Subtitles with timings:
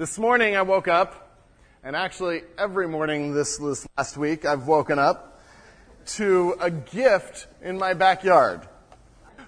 [0.00, 1.44] This morning I woke up,
[1.84, 5.42] and actually every morning this, this last week I've woken up
[6.16, 8.66] to a gift in my backyard.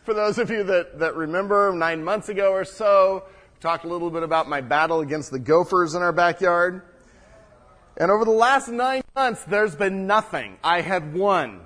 [0.03, 3.25] For those of you that, that remember, nine months ago or so,
[3.61, 6.83] talked a little bit about my battle against the gophers in our backyard.
[7.97, 10.59] And over the last nine months, there's been nothing.
[10.63, 11.63] I had won.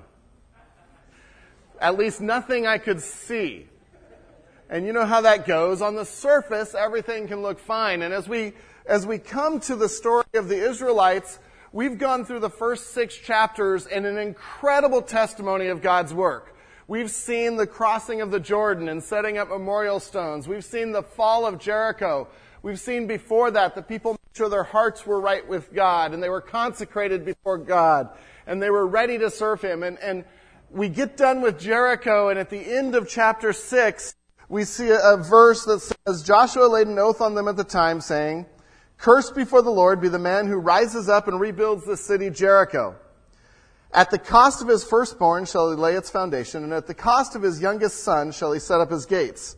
[1.81, 3.67] At least nothing I could see.
[4.69, 5.81] And you know how that goes.
[5.81, 8.01] On the surface, everything can look fine.
[8.01, 8.53] And as we,
[8.87, 11.39] as we come to the story of the Israelites,
[11.73, 16.55] we've gone through the first six chapters in an incredible testimony of God's work.
[16.87, 20.47] We've seen the crossing of the Jordan and setting up memorial stones.
[20.47, 22.29] We've seen the fall of Jericho.
[22.63, 26.23] We've seen before that the people made sure their hearts were right with God and
[26.23, 28.09] they were consecrated before God
[28.47, 29.83] and they were ready to serve Him.
[29.83, 30.23] And, and
[30.71, 34.15] we get done with Jericho and at the end of chapter six,
[34.47, 37.65] we see a, a verse that says, Joshua laid an oath on them at the
[37.65, 38.45] time saying,
[38.97, 42.95] Cursed before the Lord be the man who rises up and rebuilds the city Jericho.
[43.93, 47.35] At the cost of his firstborn shall he lay its foundation, and at the cost
[47.35, 49.55] of his youngest son shall he set up his gates.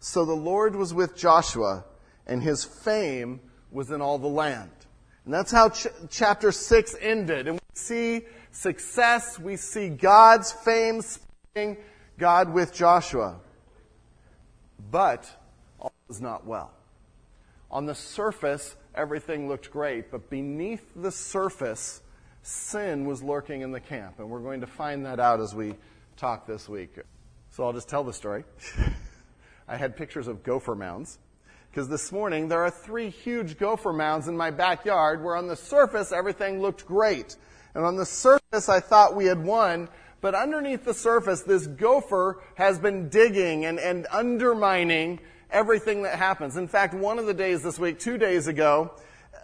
[0.00, 1.84] So the Lord was with Joshua,
[2.26, 4.70] and his fame was in all the land.
[5.24, 7.48] And that's how ch- chapter 6 ended.
[7.48, 11.76] And we see success, we see God's fame spreading,
[12.18, 13.38] God with Joshua.
[14.90, 15.30] But
[15.78, 16.72] all is not well.
[17.70, 22.02] On the surface, everything looked great, but beneath the surface,
[22.42, 24.18] sin was lurking in the camp.
[24.18, 25.76] And we're going to find that out as we
[26.16, 26.98] talk this week.
[27.50, 28.44] So I'll just tell the story.
[29.68, 31.18] I had pictures of gopher mounds.
[31.70, 35.56] Because this morning there are three huge gopher mounds in my backyard where on the
[35.56, 37.36] surface everything looked great.
[37.74, 39.88] And on the surface I thought we had won,
[40.20, 46.56] but underneath the surface this gopher has been digging and, and undermining everything that happens.
[46.56, 48.92] In fact, one of the days this week, two days ago,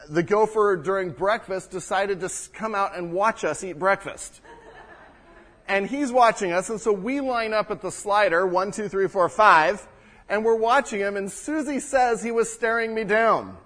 [0.09, 4.41] the gopher during breakfast decided to come out and watch us eat breakfast.
[5.67, 9.09] And he's watching us, and so we line up at the slider, one, two, three,
[9.09, 9.87] four, five,
[10.29, 13.57] and we're watching him, and Susie says he was staring me down.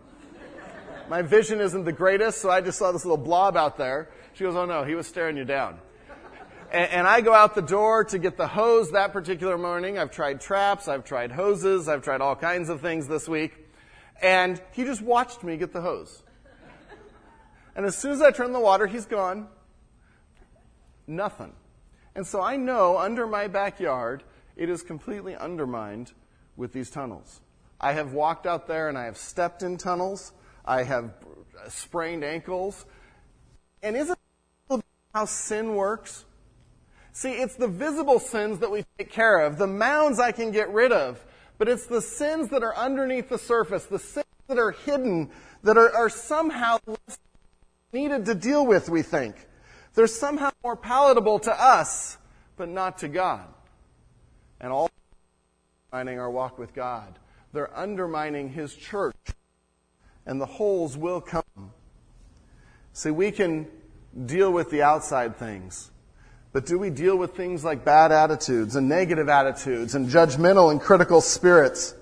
[1.09, 4.10] My vision isn't the greatest, so I just saw this little blob out there.
[4.34, 5.78] She goes, oh no, he was staring you down.
[6.71, 9.99] And, and I go out the door to get the hose that particular morning.
[9.99, 13.67] I've tried traps, I've tried hoses, I've tried all kinds of things this week.
[14.21, 16.23] And he just watched me get the hose.
[17.75, 19.47] And as soon as I turn the water, he's gone.
[21.07, 21.53] Nothing.
[22.15, 24.25] And so I know under my backyard,
[24.57, 26.12] it is completely undermined
[26.57, 27.41] with these tunnels.
[27.81, 30.33] I have walked out there and I have stepped in tunnels.
[30.65, 31.12] I have
[31.69, 32.84] sprained ankles.
[33.83, 34.19] And isn't
[35.15, 36.25] how sin works?
[37.19, 39.59] See, it's the visible sins that we take care of.
[39.59, 41.21] The mounds I can get rid of.
[41.59, 45.28] But it's the sins that are underneath the surface, the sins that are hidden,
[45.65, 46.78] that are, are somehow
[47.93, 49.34] needed to deal with, we think.
[49.95, 52.19] They're somehow more palatable to us,
[52.57, 53.49] but not to God.
[54.61, 54.89] And all
[55.91, 57.19] undermining our walk with God.
[57.53, 59.17] They're undermining His church.
[60.25, 61.73] And the holes will come.
[62.93, 63.67] See, we can
[64.25, 65.91] deal with the outside things.
[66.59, 70.81] But do we deal with things like bad attitudes and negative attitudes and judgmental and
[70.81, 71.95] critical spirits?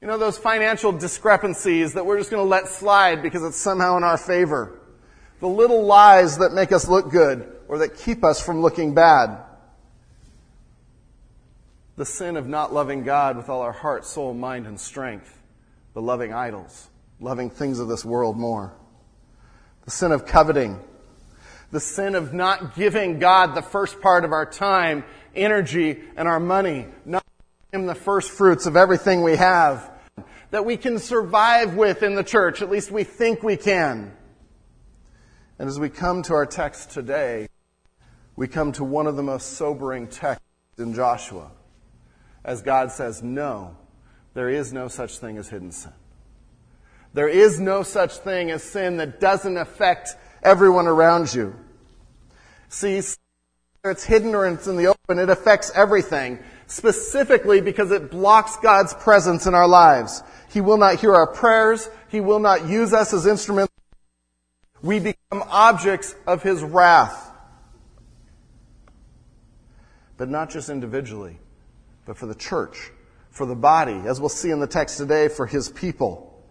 [0.00, 3.96] You know, those financial discrepancies that we're just going to let slide because it's somehow
[3.96, 4.78] in our favor.
[5.40, 9.38] The little lies that make us look good or that keep us from looking bad.
[11.96, 15.36] The sin of not loving God with all our heart, soul, mind, and strength.
[15.94, 16.86] The loving idols,
[17.18, 18.72] loving things of this world more.
[19.84, 20.78] The sin of coveting.
[21.70, 26.40] The sin of not giving God the first part of our time, energy, and our
[26.40, 26.86] money.
[27.04, 27.24] Not
[27.70, 29.90] giving Him the first fruits of everything we have.
[30.50, 32.62] That we can survive with in the church.
[32.62, 34.16] At least we think we can.
[35.58, 37.48] And as we come to our text today,
[38.36, 40.44] we come to one of the most sobering texts
[40.78, 41.50] in Joshua.
[42.44, 43.76] As God says, no,
[44.34, 45.92] there is no such thing as hidden sin.
[47.12, 51.54] There is no such thing as sin that doesn't affect everyone around you.
[52.68, 53.00] See,
[53.84, 58.92] it's hidden or it's in the open, it affects everything, specifically because it blocks God's
[58.94, 60.22] presence in our lives.
[60.50, 61.88] He will not hear our prayers.
[62.08, 63.72] He will not use us as instruments.
[64.82, 67.32] We become objects of His wrath.
[70.16, 71.38] But not just individually,
[72.06, 72.90] but for the church,
[73.30, 76.42] for the body, as we'll see in the text today, for His people.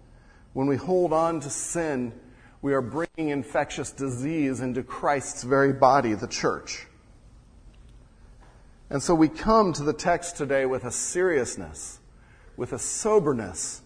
[0.54, 2.14] When we hold on to sin,
[2.62, 6.88] we are bringing infectious disease into Christ's very body, the church.
[8.90, 12.00] And so we come to the text today with a seriousness,
[12.56, 13.82] with a soberness,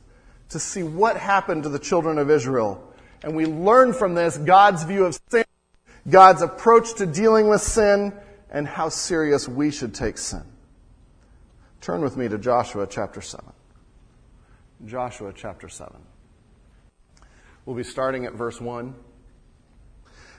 [0.49, 2.93] to see what happened to the children of Israel.
[3.23, 5.45] And we learn from this God's view of sin,
[6.09, 8.13] God's approach to dealing with sin,
[8.49, 10.43] and how serious we should take sin.
[11.79, 13.45] Turn with me to Joshua chapter 7.
[14.85, 15.95] Joshua chapter 7.
[17.63, 18.95] We'll be starting at verse 1.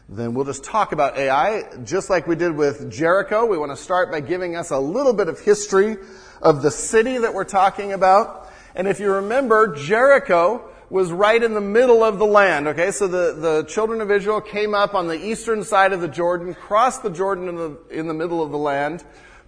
[0.09, 3.47] Then we'll just talk about Ai, just like we did with Jericho.
[3.47, 5.99] We want to start by giving us a little bit of history
[6.43, 8.51] of the city that we're talking about.
[8.75, 12.67] And if you remember, Jericho was right in the middle of the land.
[12.67, 16.09] Okay, so the, the children of Israel came up on the eastern side of the
[16.09, 19.05] Jordan, crossed the Jordan in the, in the middle of the land,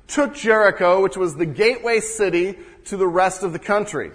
[0.06, 4.12] took Jericho, which was the gateway city to the rest of the country.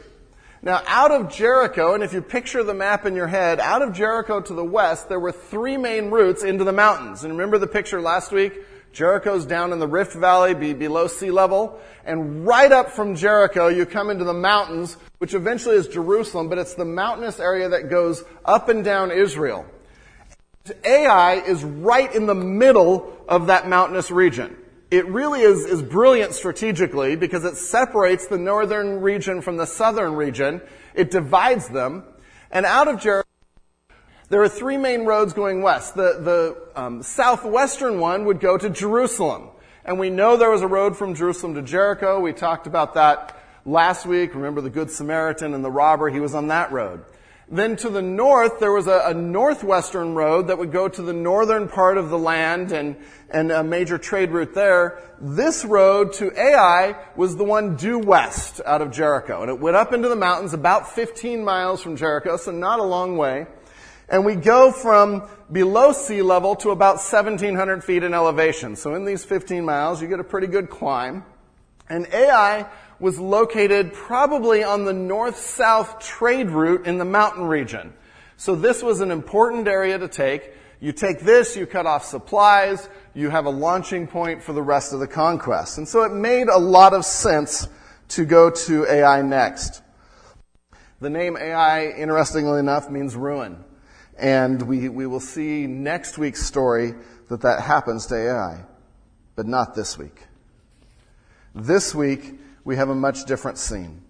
[0.61, 3.93] Now, out of Jericho, and if you picture the map in your head, out of
[3.93, 7.23] Jericho to the west, there were three main routes into the mountains.
[7.23, 8.53] And remember the picture last week?
[8.91, 11.79] Jericho's down in the Rift Valley, be below sea level.
[12.03, 16.57] And right up from Jericho, you come into the mountains, which eventually is Jerusalem, but
[16.57, 19.65] it's the mountainous area that goes up and down Israel.
[20.83, 24.57] Ai is right in the middle of that mountainous region
[24.91, 30.15] it really is, is brilliant strategically because it separates the northern region from the southern
[30.15, 30.61] region.
[30.95, 32.03] It divides them.
[32.51, 33.27] And out of Jericho,
[34.29, 35.95] there are three main roads going west.
[35.95, 36.19] The,
[36.73, 39.49] the um, southwestern one would go to Jerusalem.
[39.85, 42.19] And we know there was a road from Jerusalem to Jericho.
[42.19, 44.33] We talked about that last week.
[44.35, 46.09] Remember the Good Samaritan and the robber?
[46.09, 47.05] He was on that road.
[47.51, 51.13] Then to the north, there was a, a, northwestern road that would go to the
[51.13, 52.95] northern part of the land and,
[53.31, 55.01] and a major trade route there.
[55.19, 59.41] This road to Ai was the one due west out of Jericho.
[59.41, 62.83] And it went up into the mountains about 15 miles from Jericho, so not a
[62.83, 63.47] long way.
[64.07, 68.75] And we go from below sea level to about 1700 feet in elevation.
[68.75, 71.25] So in these 15 miles, you get a pretty good climb.
[71.89, 72.69] And Ai
[72.99, 77.93] was located probably on the north-south trade route in the mountain region.
[78.37, 80.53] So this was an important area to take.
[80.79, 84.93] You take this, you cut off supplies, you have a launching point for the rest
[84.93, 85.77] of the conquest.
[85.77, 87.67] And so it made a lot of sense
[88.09, 89.81] to go to Ai next.
[91.01, 93.63] The name Ai, interestingly enough, means ruin.
[94.17, 96.93] And we, we will see next week's story
[97.29, 98.65] that that happens to Ai,
[99.35, 100.27] but not this week.
[101.55, 104.01] This week, we have a much different scene.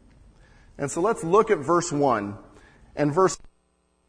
[0.78, 2.38] And so let's look at verse 1.
[2.96, 3.38] And verse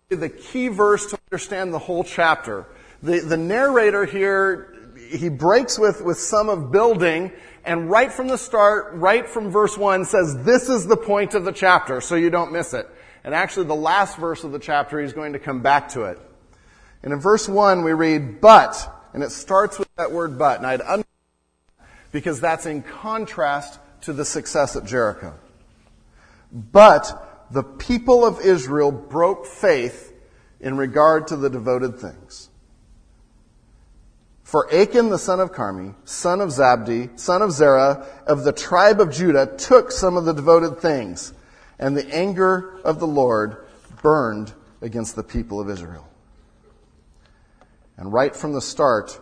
[0.08, 2.66] the key verse to understand the whole chapter.
[3.02, 7.32] The, the narrator here, he breaks with, with some of building,
[7.64, 11.44] and right from the start, right from verse 1, says, This is the point of
[11.44, 12.88] the chapter, so you don't miss it.
[13.22, 16.18] And actually, the last verse of the chapter, he's going to come back to it.
[17.02, 20.66] And in verse 1, we read, But, and it starts with that word but, and
[20.66, 21.06] I'd under
[22.12, 25.34] because that's in contrast to the success at Jericho.
[26.52, 30.12] But the people of Israel broke faith
[30.60, 32.48] in regard to the devoted things.
[34.42, 39.00] For Achan the son of Carmi, son of Zabdi, son of Zerah, of the tribe
[39.00, 41.32] of Judah, took some of the devoted things,
[41.78, 43.64] and the anger of the Lord
[44.02, 46.08] burned against the people of Israel.
[47.96, 49.20] And right from the start,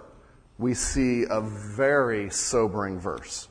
[0.56, 3.48] we see a very sobering verse.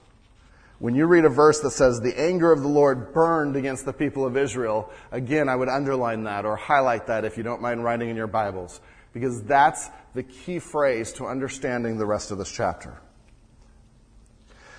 [0.80, 3.94] When you read a verse that says, the anger of the Lord burned against the
[3.94, 7.84] people of Israel, again, I would underline that or highlight that if you don't mind
[7.84, 8.80] writing in your Bibles,
[9.12, 13.02] because that's the key phrase to understanding the rest of this chapter.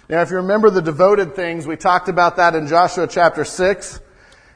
[0.08, 4.00] Now, if you remember the devoted things, we talked about that in Joshua chapter 6.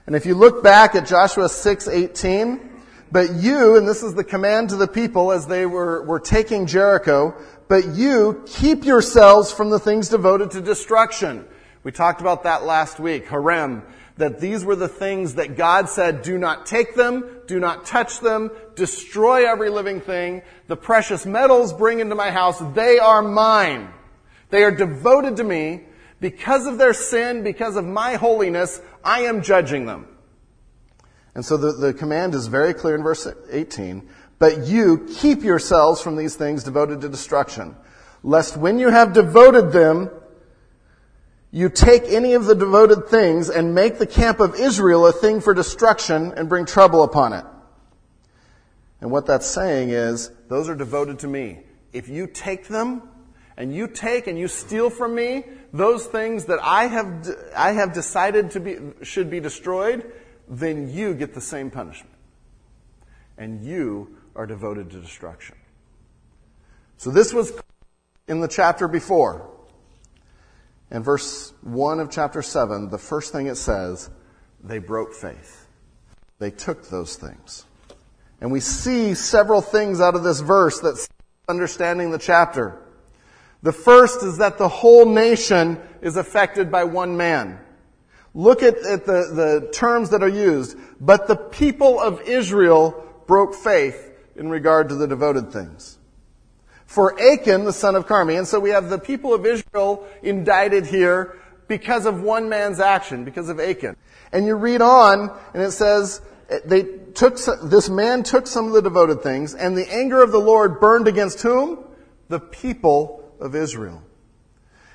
[0.06, 2.70] And if you look back at Joshua 6:18,
[3.10, 6.66] but you, and this is the command to the people as they were, were taking
[6.66, 7.34] Jericho,
[7.72, 11.46] but you keep yourselves from the things devoted to destruction.
[11.82, 13.80] We talked about that last week, herem,
[14.18, 18.20] that these were the things that God said, do not take them, do not touch
[18.20, 20.42] them, destroy every living thing.
[20.66, 23.88] The precious metals bring into my house, they are mine.
[24.50, 25.84] They are devoted to me.
[26.20, 30.08] Because of their sin, because of my holiness, I am judging them.
[31.34, 34.06] And so the, the command is very clear in verse 18.
[34.42, 37.76] But you keep yourselves from these things devoted to destruction,
[38.24, 40.10] lest when you have devoted them,
[41.52, 45.40] you take any of the devoted things and make the camp of Israel a thing
[45.40, 47.44] for destruction and bring trouble upon it.
[49.00, 51.60] And what that's saying is, those are devoted to me.
[51.92, 53.08] If you take them,
[53.56, 57.92] and you take and you steal from me those things that I have, I have
[57.92, 60.12] decided to be, should be destroyed,
[60.48, 62.16] then you get the same punishment.
[63.38, 65.56] And you are devoted to destruction.
[66.96, 67.52] So this was
[68.28, 69.50] in the chapter before.
[70.90, 74.10] In verse 1 of chapter 7, the first thing it says,
[74.62, 75.66] they broke faith.
[76.38, 77.64] they took those things.
[78.40, 81.08] And we see several things out of this verse that's
[81.48, 82.80] understanding the chapter.
[83.62, 87.60] The first is that the whole nation is affected by one man.
[88.34, 90.76] Look at, at the, the terms that are used.
[91.00, 95.98] But the people of Israel broke faith in regard to the devoted things.
[96.86, 100.86] For Achan, the son of Carmi, and so we have the people of Israel indicted
[100.86, 103.96] here because of one man's action, because of Achan.
[104.32, 106.20] And you read on, and it says,
[106.64, 106.82] they
[107.14, 110.80] took, this man took some of the devoted things, and the anger of the Lord
[110.80, 111.84] burned against whom?
[112.28, 114.02] The people of Israel.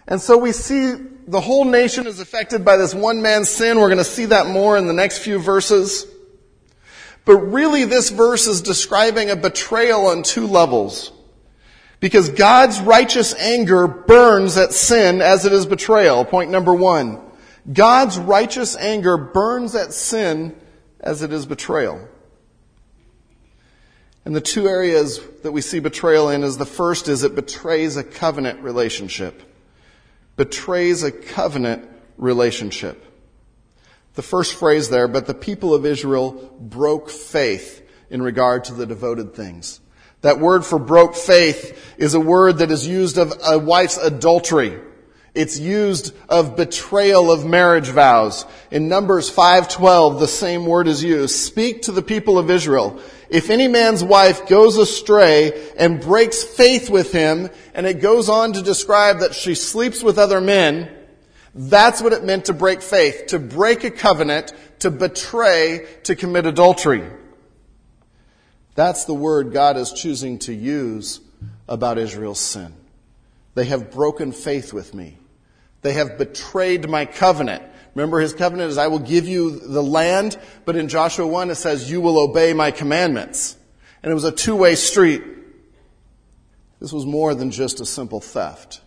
[0.07, 0.93] And so we see
[1.27, 3.79] the whole nation is affected by this one man's sin.
[3.79, 6.07] We're going to see that more in the next few verses.
[7.27, 11.11] But really this verse is describing a betrayal on two levels.
[11.99, 16.25] Because God's righteous anger burns at sin as it is betrayal.
[16.25, 17.21] Point number one.
[17.71, 20.55] God's righteous anger burns at sin
[20.99, 22.07] as it is betrayal.
[24.25, 27.97] And the two areas that we see betrayal in is the first is it betrays
[27.97, 29.43] a covenant relationship
[30.37, 33.03] betrays a covenant relationship.
[34.17, 38.87] The first phrase there, but the people of Israel broke faith in regard to the
[38.87, 39.79] devoted things.
[40.21, 44.79] That word for broke faith is a word that is used of a wife's adultery.
[45.35, 48.47] It's used of betrayal of marriage vows.
[48.71, 51.35] In Numbers 5:12, the same word is used.
[51.35, 52.97] Speak to the people of Israel.
[53.29, 58.53] If any man's wife goes astray and breaks faith with him, and it goes on
[58.53, 60.89] to describe that she sleeps with other men,
[61.57, 66.45] that's what it meant to break faith, to break a covenant, to betray, to commit
[66.45, 67.03] adultery.
[68.75, 71.19] That's the word God is choosing to use
[71.67, 72.75] about Israel's sin.
[73.55, 75.17] They have broken faith with me.
[75.81, 77.63] They have betrayed my covenant.
[77.95, 81.55] Remember his covenant is I will give you the land, but in Joshua 1 it
[81.55, 83.57] says you will obey my commandments.
[84.03, 85.23] And it was a two-way street.
[86.79, 88.81] This was more than just a simple theft.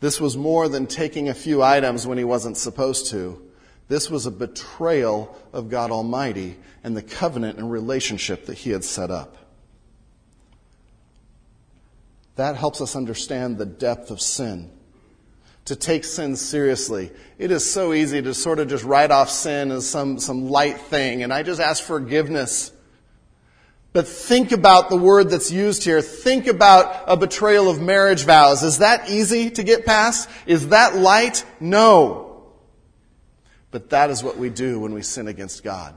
[0.00, 3.40] This was more than taking a few items when he wasn't supposed to.
[3.88, 8.84] This was a betrayal of God Almighty and the covenant and relationship that he had
[8.84, 9.36] set up.
[12.36, 14.70] That helps us understand the depth of sin
[15.66, 17.10] to take sin seriously.
[17.38, 20.78] It is so easy to sort of just write off sin as some, some light
[20.78, 22.72] thing, and I just ask forgiveness.
[23.94, 26.02] But think about the word that's used here.
[26.02, 28.64] Think about a betrayal of marriage vows.
[28.64, 30.28] Is that easy to get past?
[30.46, 31.46] Is that light?
[31.60, 32.42] No.
[33.70, 35.94] But that is what we do when we sin against God.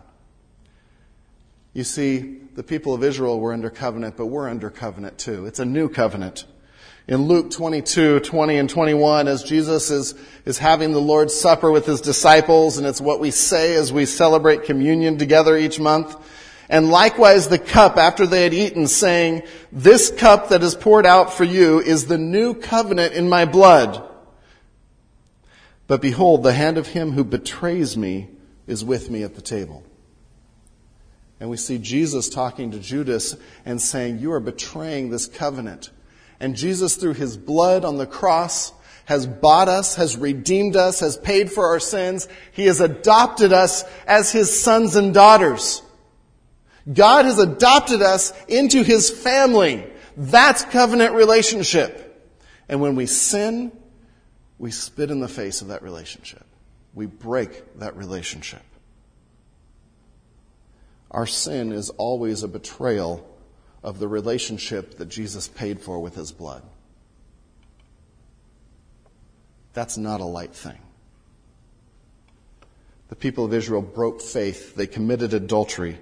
[1.74, 5.48] You see, the people of Israel were under covenant, but we're under covenant too.
[5.48, 6.46] It's a new covenant
[7.08, 10.14] in Luke 22, 20 and 21 as Jesus is,
[10.46, 14.06] is having the Lord's Supper with his disciples and it's what we say as we
[14.06, 16.16] celebrate communion together each month.
[16.70, 21.34] And likewise the cup after they had eaten saying, this cup that is poured out
[21.34, 24.04] for you is the new covenant in my blood.
[25.88, 28.28] But behold, the hand of him who betrays me
[28.68, 29.84] is with me at the table.
[31.40, 35.92] And we see Jesus talking to Judas and saying, you are betraying this covenant.
[36.40, 38.74] And Jesus, through his blood on the cross,
[39.06, 42.28] has bought us, has redeemed us, has paid for our sins.
[42.52, 45.82] He has adopted us as his sons and daughters.
[46.92, 49.86] God has adopted us into his family.
[50.16, 52.04] That's covenant relationship.
[52.70, 53.72] And when we sin,
[54.58, 56.46] we spit in the face of that relationship.
[56.94, 58.62] We break that relationship.
[61.12, 63.28] Our sin is always a betrayal
[63.84, 66.64] of the relationship that Jesus paid for with his blood.
[69.74, 70.80] That's not a light thing.
[73.10, 74.76] The people of Israel broke faith.
[74.76, 75.98] They committed adultery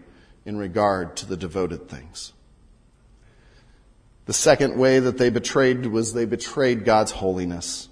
[0.45, 2.31] in regard to the devoted things.
[4.25, 7.89] The second way that they betrayed was they betrayed God's holiness.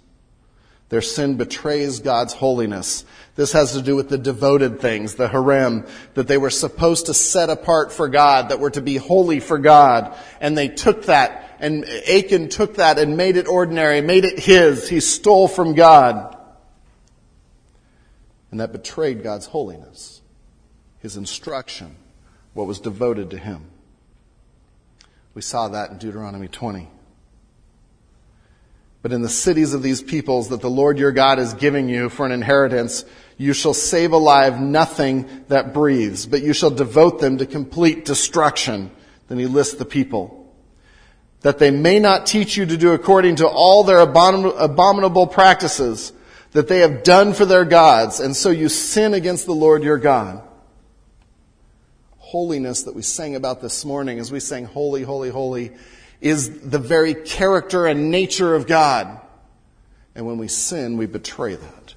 [0.90, 3.06] Their sin betrays God's holiness.
[3.36, 7.16] This has to do with the devoted things, the herem, that they were supposed to
[7.16, 10.16] set apart for God, that were to be holy for God.
[10.40, 14.88] And they took that, and Achan took that and made it ordinary, made it his.
[14.88, 16.38] He stole from God.
[18.52, 20.22] And that betrayed God's holiness,
[21.00, 21.96] his instruction,
[22.54, 23.66] what was devoted to him.
[25.34, 26.90] We saw that in Deuteronomy 20
[29.04, 32.08] but in the cities of these peoples that the Lord your God is giving you
[32.08, 33.04] for an inheritance,
[33.38, 38.90] you shall save alive nothing that breathes, but you shall devote them to complete destruction.
[39.28, 40.54] Then he lists the people.
[41.42, 46.14] That they may not teach you to do according to all their abominable practices
[46.54, 49.98] that they have done for their gods, and so you sin against the Lord your
[49.98, 50.42] God.
[52.34, 55.72] Holiness that we sang about this morning as we sang holy, holy, holy
[56.20, 59.22] is the very character and nature of God.
[60.16, 61.94] And when we sin, we betray that.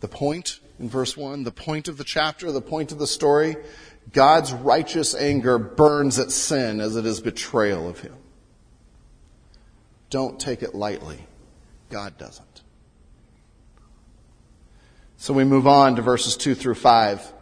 [0.00, 3.54] The point in verse 1, the point of the chapter, the point of the story,
[4.12, 8.16] God's righteous anger burns at sin as it is betrayal of Him.
[10.10, 11.24] Don't take it lightly.
[11.90, 12.62] God doesn't.
[15.16, 17.33] So we move on to verses 2 through 5.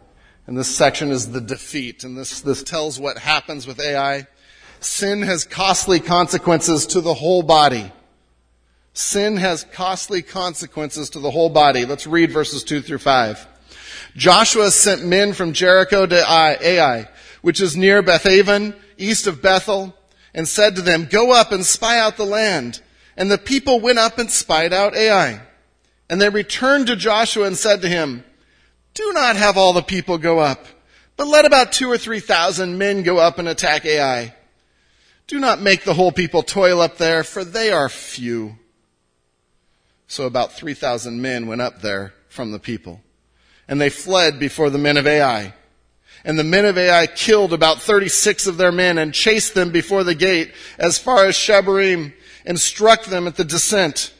[0.45, 2.03] And this section is the defeat.
[2.03, 4.27] And this, this tells what happens with Ai.
[4.79, 7.91] Sin has costly consequences to the whole body.
[8.93, 11.85] Sin has costly consequences to the whole body.
[11.85, 13.47] Let's read verses 2 through 5.
[14.15, 17.09] Joshua sent men from Jericho to Ai,
[17.41, 19.95] which is near Bethaven, east of Bethel,
[20.33, 22.81] and said to them, Go up and spy out the land.
[23.15, 25.41] And the people went up and spied out Ai.
[26.09, 28.23] And they returned to Joshua and said to him,
[28.93, 30.65] Do not have all the people go up,
[31.17, 34.33] but let about two or three thousand men go up and attack Ai.
[35.27, 38.57] Do not make the whole people toil up there, for they are few.
[40.07, 43.01] So about 3,000 men went up there from the people.
[43.67, 45.53] And they fled before the men of Ai.
[46.25, 50.03] And the men of Ai killed about 36 of their men and chased them before
[50.03, 52.13] the gate as far as Shebarim
[52.45, 54.13] and struck them at the descent.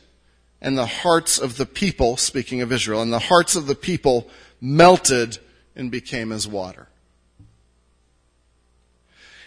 [0.62, 4.30] And the hearts of the people, speaking of Israel, and the hearts of the people
[4.63, 5.38] melted
[5.75, 6.88] and became as water.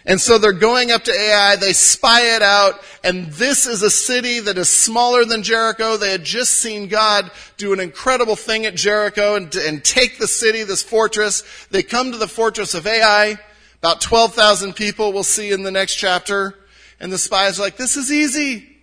[0.05, 3.89] And so they're going up to Ai, they spy it out, and this is a
[3.89, 5.97] city that is smaller than Jericho.
[5.97, 10.27] They had just seen God do an incredible thing at Jericho and, and take the
[10.27, 11.43] city, this fortress.
[11.71, 13.37] They come to the fortress of Ai,
[13.79, 16.55] about 12,000 people we'll see in the next chapter.
[17.01, 18.77] And the spies are like, this is easy.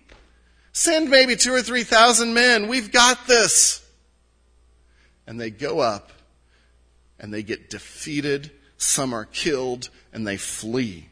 [0.73, 2.67] Send maybe two or three thousand men.
[2.67, 3.83] We've got this.
[5.25, 6.11] And they go up
[7.19, 8.51] and they get defeated.
[8.77, 11.09] Some are killed and they flee.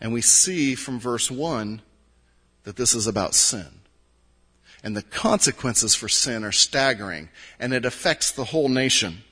[0.00, 1.80] And we see from verse 1
[2.64, 3.80] that this is about sin.
[4.82, 9.22] And the consequences for sin are staggering, and it affects the whole nation.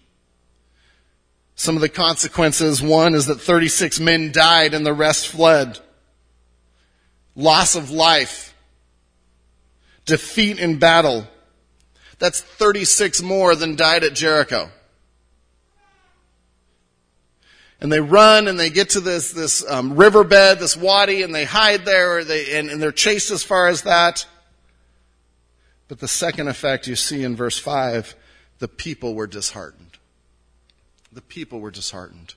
[1.55, 5.79] Some of the consequences, one is that 36 men died and the rest fled.
[7.37, 8.55] Loss of life.
[10.07, 11.27] Defeat in battle.
[12.23, 14.71] That's 36 more than died at Jericho
[17.83, 21.45] and they run and they get to this this um, riverbed, this wadi, and they
[21.45, 24.25] hide there, they, and, and they're chased as far as that.
[25.89, 28.15] But the second effect you see in verse five,
[28.61, 29.99] the people were disheartened.
[31.13, 32.35] The people were disheartened.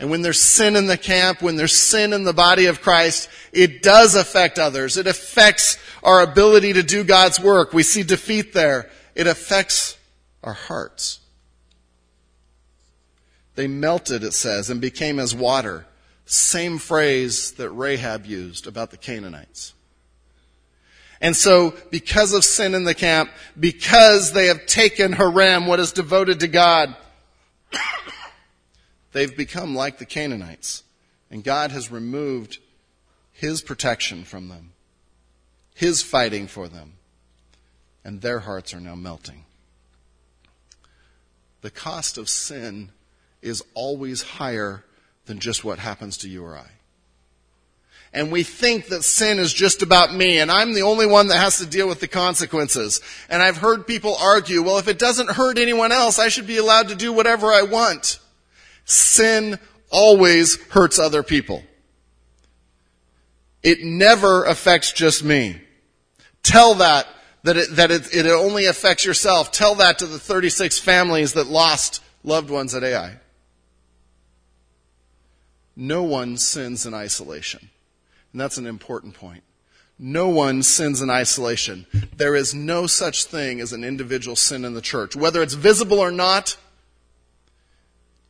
[0.00, 3.30] And when there's sin in the camp, when there's sin in the body of Christ,
[3.52, 4.96] it does affect others.
[4.96, 7.72] It affects our ability to do God's work.
[7.72, 8.90] We see defeat there.
[9.16, 9.96] It affects
[10.44, 11.20] our hearts.
[13.54, 15.86] They melted, it says, and became as water.
[16.26, 19.72] Same phrase that Rahab used about the Canaanites.
[21.18, 25.92] And so, because of sin in the camp, because they have taken Herem, what is
[25.92, 26.94] devoted to God,
[29.12, 30.82] they've become like the Canaanites.
[31.30, 32.58] And God has removed
[33.32, 34.72] His protection from them,
[35.74, 36.95] His fighting for them.
[38.06, 39.46] And their hearts are now melting.
[41.62, 42.92] The cost of sin
[43.42, 44.84] is always higher
[45.24, 46.70] than just what happens to you or I.
[48.12, 51.40] And we think that sin is just about me and I'm the only one that
[51.40, 53.00] has to deal with the consequences.
[53.28, 56.58] And I've heard people argue, well, if it doesn't hurt anyone else, I should be
[56.58, 58.20] allowed to do whatever I want.
[58.84, 59.58] Sin
[59.90, 61.64] always hurts other people.
[63.64, 65.60] It never affects just me.
[66.44, 67.08] Tell that,
[67.46, 69.52] that it, that it, it only affects yourself.
[69.52, 73.20] Tell that to the 36 families that lost loved ones at Ai.
[75.76, 77.70] No one sins in isolation.
[78.32, 79.44] And that's an important point.
[79.96, 81.86] No one sins in isolation.
[82.16, 85.14] There is no such thing as an individual sin in the church.
[85.14, 86.56] Whether it's visible or not,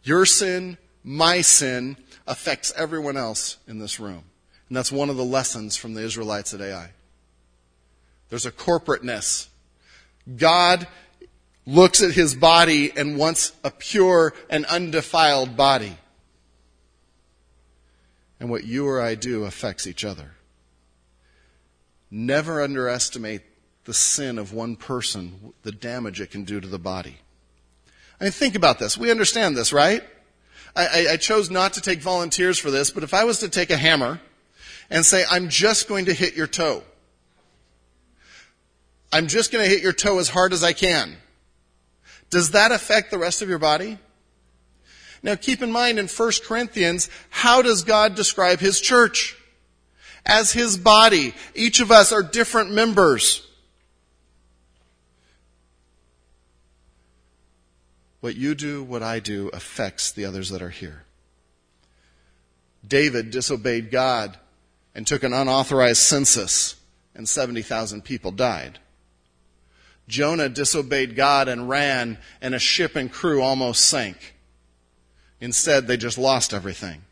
[0.02, 4.24] your sin, my sin, affects everyone else in this room.
[4.68, 6.90] And that's one of the lessons from the Israelites at Ai.
[8.28, 9.48] There's a corporateness.
[10.36, 10.86] God
[11.66, 15.96] looks at his body and wants a pure and undefiled body
[18.38, 20.32] and what you or I do affects each other.
[22.10, 23.42] Never underestimate
[23.84, 27.18] the sin of one person, the damage it can do to the body.
[28.20, 28.96] I mean, think about this.
[28.96, 30.02] We understand this, right?
[30.74, 33.48] I, I, I chose not to take volunteers for this, but if I was to
[33.48, 34.20] take a hammer
[34.90, 36.82] and say, I'm just going to hit your toe,
[39.12, 41.16] I'm just going to hit your toe as hard as I can.
[42.30, 43.98] Does that affect the rest of your body?
[45.22, 49.36] Now keep in mind in 1 Corinthians, how does God describe His church?
[50.24, 51.34] As His body.
[51.54, 53.46] Each of us are different members.
[58.20, 61.04] What you do, what I do, affects the others that are here.
[62.86, 64.36] David disobeyed God
[64.94, 66.74] and took an unauthorized census,
[67.14, 68.78] and 70,000 people died.
[70.08, 74.34] Jonah disobeyed God and ran, and a ship and crew almost sank.
[75.40, 77.02] Instead, they just lost everything.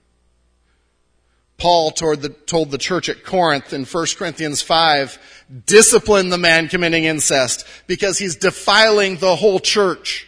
[1.57, 5.18] Paul told the, told the church at Corinth in 1 Corinthians 5,
[5.66, 10.26] discipline the man committing incest because he's defiling the whole church.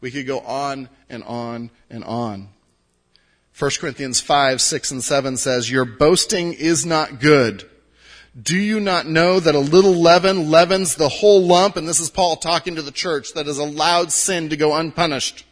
[0.00, 2.48] We could go on and on and on.
[3.58, 7.68] 1 Corinthians 5, 6, and 7 says, Your boasting is not good.
[8.40, 11.76] Do you not know that a little leaven leavens the whole lump?
[11.76, 15.44] And this is Paul talking to the church that has allowed sin to go unpunished.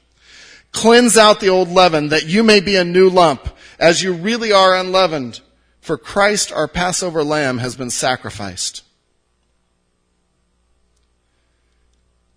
[0.73, 4.53] Cleanse out the old leaven that you may be a new lump as you really
[4.53, 5.41] are unleavened.
[5.81, 8.83] For Christ, our Passover lamb, has been sacrificed.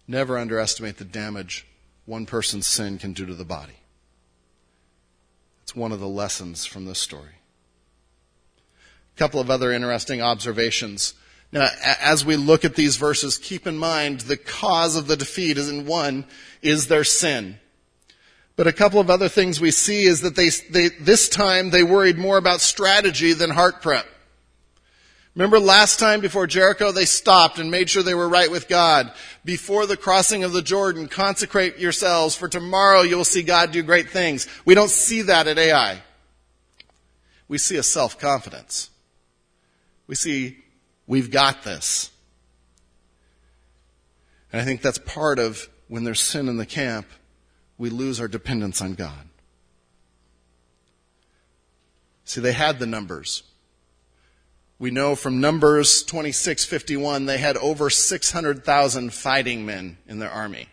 [0.07, 1.65] Never underestimate the damage
[2.05, 3.79] one person's sin can do to the body.
[5.63, 7.36] It's one of the lessons from this story.
[9.17, 11.15] Couple of other interesting observations.
[11.51, 11.69] Now,
[12.01, 15.69] as we look at these verses, keep in mind the cause of the defeat is
[15.69, 16.25] in one,
[16.61, 17.57] is their sin.
[18.55, 21.83] But a couple of other things we see is that they, they, this time they
[21.83, 24.05] worried more about strategy than heart prep.
[25.35, 29.13] Remember last time before Jericho, they stopped and made sure they were right with God.
[29.45, 33.83] Before the crossing of the Jordan, consecrate yourselves for tomorrow you will see God do
[33.83, 34.47] great things.
[34.65, 36.01] We don't see that at Ai.
[37.47, 38.89] We see a self-confidence.
[40.07, 40.57] We see,
[41.05, 42.09] we've got this.
[44.51, 47.07] And I think that's part of when there's sin in the camp,
[47.77, 49.29] we lose our dependence on God.
[52.23, 53.43] See, they had the numbers.
[54.79, 60.69] We know from Numbers 26:51 they had over 600,000 fighting men in their army.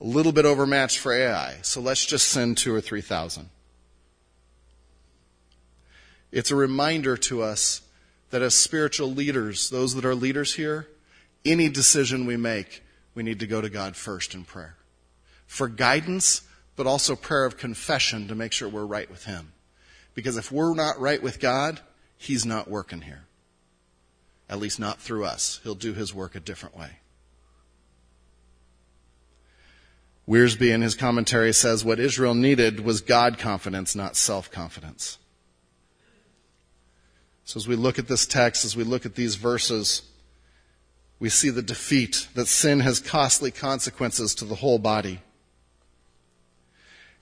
[0.00, 3.48] A little bit overmatched for Ai, so let's just send 2 or 3,000.
[6.32, 7.82] It's a reminder to us
[8.30, 10.88] that as spiritual leaders, those that are leaders here,
[11.44, 12.82] any decision we make,
[13.14, 14.76] we need to go to God first in prayer
[15.46, 16.42] for guidance,
[16.74, 19.52] but also prayer of confession to make sure we're right with Him.
[20.14, 21.80] Because if we're not right with God,
[22.18, 23.22] He's not working here.
[24.48, 25.60] At least not through us.
[25.62, 26.90] He'll do His work a different way.
[30.28, 35.18] Wiersbe in his commentary says what Israel needed was God confidence, not self confidence.
[37.46, 40.02] So as we look at this text, as we look at these verses,
[41.20, 45.20] we see the defeat, that sin has costly consequences to the whole body.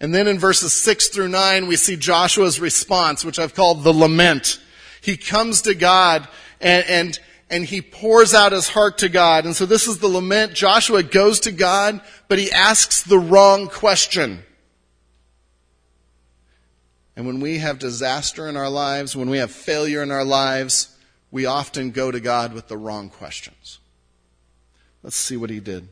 [0.01, 3.93] And then in verses 6 through 9, we see Joshua's response, which I've called the
[3.93, 4.63] lament.
[5.03, 6.27] He comes to God
[6.59, 9.45] and, and, and he pours out his heart to God.
[9.45, 10.55] And so this is the lament.
[10.55, 14.43] Joshua goes to God, but he asks the wrong question.
[17.17, 20.97] And when we have disaster in our lives, when we have failure in our lives,
[21.31, 23.79] we often go to God with the wrong questions.
[25.03, 25.89] Let's see what he did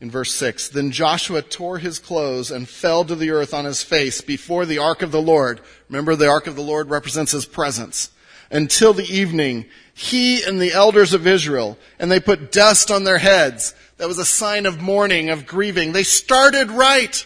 [0.00, 3.82] in verse 6 Then Joshua tore his clothes and fell to the earth on his
[3.82, 5.60] face before the ark of the Lord.
[5.88, 8.10] Remember, the ark of the Lord represents his presence.
[8.52, 13.18] Until the evening, he and the elders of Israel, and they put dust on their
[13.18, 13.74] heads.
[13.98, 15.92] That was a sign of mourning, of grieving.
[15.92, 17.24] They started right.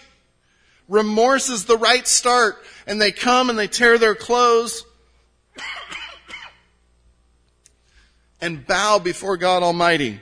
[0.88, 2.57] Remorse is the right start.
[2.87, 4.85] And they come and they tear their clothes
[8.40, 10.20] and bow before God Almighty.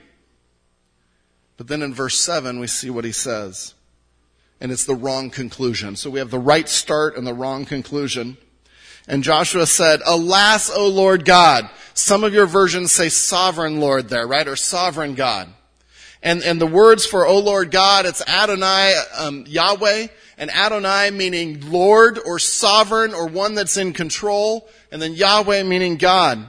[1.57, 3.75] But then in verse 7, we see what he says.
[4.61, 5.97] And it's the wrong conclusion.
[5.97, 8.37] So we have the right start and the wrong conclusion.
[9.09, 11.69] And Joshua said, Alas, O Lord God.
[11.95, 14.47] Some of your versions say sovereign Lord there, right?
[14.47, 15.49] Or sovereign God.
[16.23, 20.07] And, and the words for O Lord God, it's Adonai, um, Yahweh,
[20.39, 25.97] and Adonai meaning Lord or sovereign or one that's in control, and then Yahweh meaning
[25.97, 26.49] God.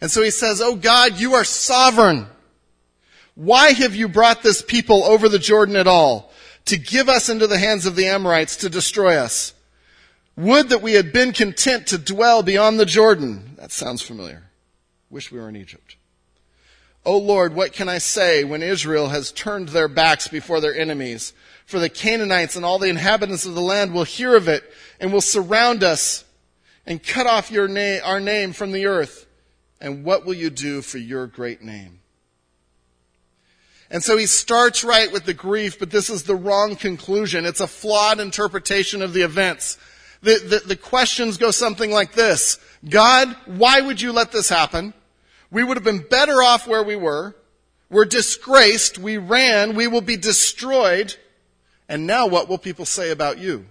[0.00, 2.26] And so he says, Oh God, you are sovereign.
[3.34, 6.32] Why have you brought this people over the Jordan at all?
[6.66, 9.54] To give us into the hands of the Amorites to destroy us.
[10.36, 13.56] Would that we had been content to dwell beyond the Jordan.
[13.56, 14.44] That sounds familiar.
[15.10, 15.96] Wish we were in Egypt.
[17.04, 21.32] O Lord, what can I say when Israel has turned their backs before their enemies?
[21.64, 24.64] For the Canaanites and all the inhabitants of the land will hear of it
[25.00, 26.24] and will surround us
[26.86, 29.26] and cut off your name, our name from the earth.
[29.80, 32.00] And what will you do for your great name?
[33.90, 37.46] And so he starts right with the grief, but this is the wrong conclusion.
[37.46, 39.78] It's a flawed interpretation of the events.
[40.20, 42.58] The, the, the, questions go something like this.
[42.88, 44.92] God, why would you let this happen?
[45.50, 47.34] We would have been better off where we were.
[47.90, 48.98] We're disgraced.
[48.98, 49.74] We ran.
[49.74, 51.16] We will be destroyed.
[51.88, 53.66] And now what will people say about you?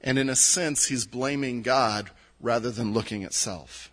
[0.00, 3.90] And in a sense, he's blaming God rather than looking at self.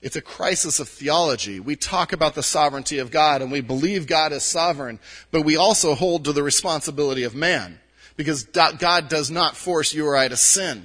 [0.00, 1.60] It's a crisis of theology.
[1.60, 4.98] We talk about the sovereignty of God and we believe God is sovereign,
[5.30, 7.80] but we also hold to the responsibility of man
[8.20, 10.84] because God does not force you or I to sin.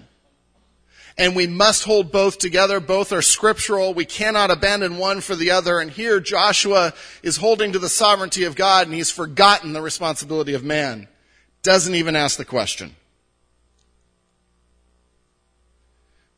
[1.18, 2.80] And we must hold both together.
[2.80, 3.94] Both are scriptural.
[3.94, 5.82] We cannot abandon one for the other.
[5.82, 6.94] And here Joshua
[7.24, 11.10] is holding to the sovereignty of God and he's forgotten the responsibility of man.
[11.62, 12.96] Doesn't even ask the question.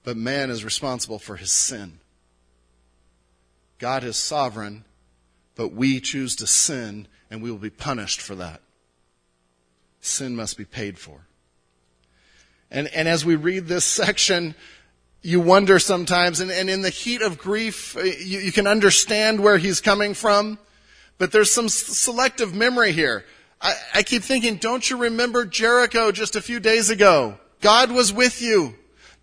[0.04, 2.00] But man is responsible for his sin.
[3.78, 4.84] God is sovereign,
[5.54, 8.62] but we choose to sin and we will be punished for that.
[10.08, 11.28] Sin must be paid for.
[12.72, 14.56] And, and as we read this section,
[15.22, 19.42] you wonder sometimes, and, and in the heat of grief, uh, you, you can understand
[19.42, 20.58] where he's coming from,
[21.18, 23.26] but there's some selective memory here.
[23.62, 27.38] I, I keep thinking, don't you remember Jericho just a few days ago?
[27.62, 28.76] God was with you.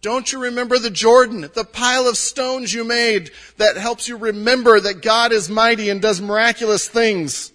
[0.02, 4.78] Don't you remember the Jordan, the pile of stones you made that helps you remember
[4.78, 7.53] that God is mighty and does miraculous things?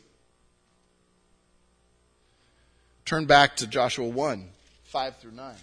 [3.10, 4.50] Turn back to Joshua 1,
[4.84, 5.56] 5 through 9.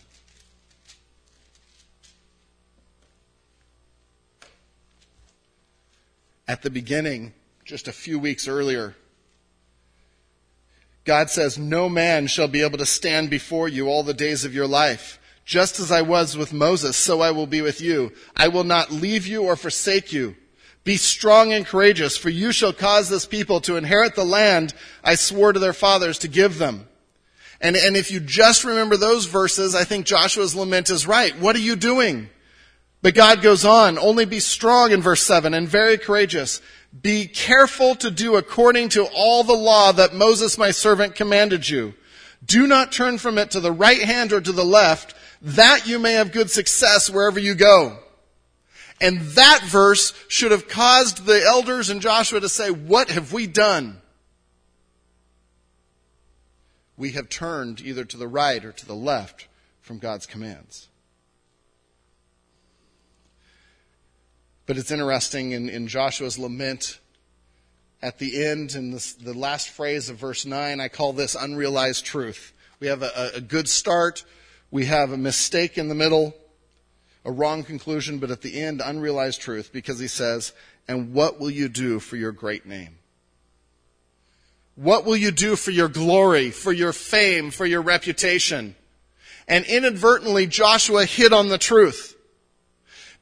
[6.49, 8.97] At the beginning, just a few weeks earlier,
[11.05, 14.53] God says, No man shall be able to stand before you all the days of
[14.53, 15.21] your life.
[15.45, 18.13] Just as I was with Moses, so I will be with you.
[18.35, 20.35] I will not leave you or forsake you.
[20.83, 25.15] Be strong and courageous, for you shall cause this people to inherit the land I
[25.15, 26.89] swore to their fathers to give them.
[27.61, 31.37] And, and if you just remember those verses, I think Joshua's lament is right.
[31.39, 32.29] What are you doing?
[33.03, 36.61] But God goes on, only be strong in verse 7 and very courageous.
[37.03, 41.95] Be careful to do according to all the law that Moses my servant commanded you.
[42.45, 45.99] Do not turn from it to the right hand or to the left, that you
[45.99, 47.99] may have good success wherever you go.
[49.01, 53.47] And that verse should have caused the elders and Joshua to say, What have we
[53.47, 54.01] done?
[56.97, 59.49] We have turned either to the right or to the left
[59.81, 60.89] from God's commands.
[64.67, 66.99] But it's interesting in, in Joshua's lament
[68.03, 72.05] at the end, in this, the last phrase of verse 9, I call this unrealized
[72.05, 72.53] truth.
[72.79, 74.25] We have a, a good start,
[74.71, 76.35] we have a mistake in the middle,
[77.25, 80.53] a wrong conclusion, but at the end, unrealized truth because he says,
[80.87, 82.99] And what will you do for your great name?
[84.77, 88.77] What will you do for your glory, for your fame, for your reputation?
[89.49, 92.15] And inadvertently, Joshua hit on the truth.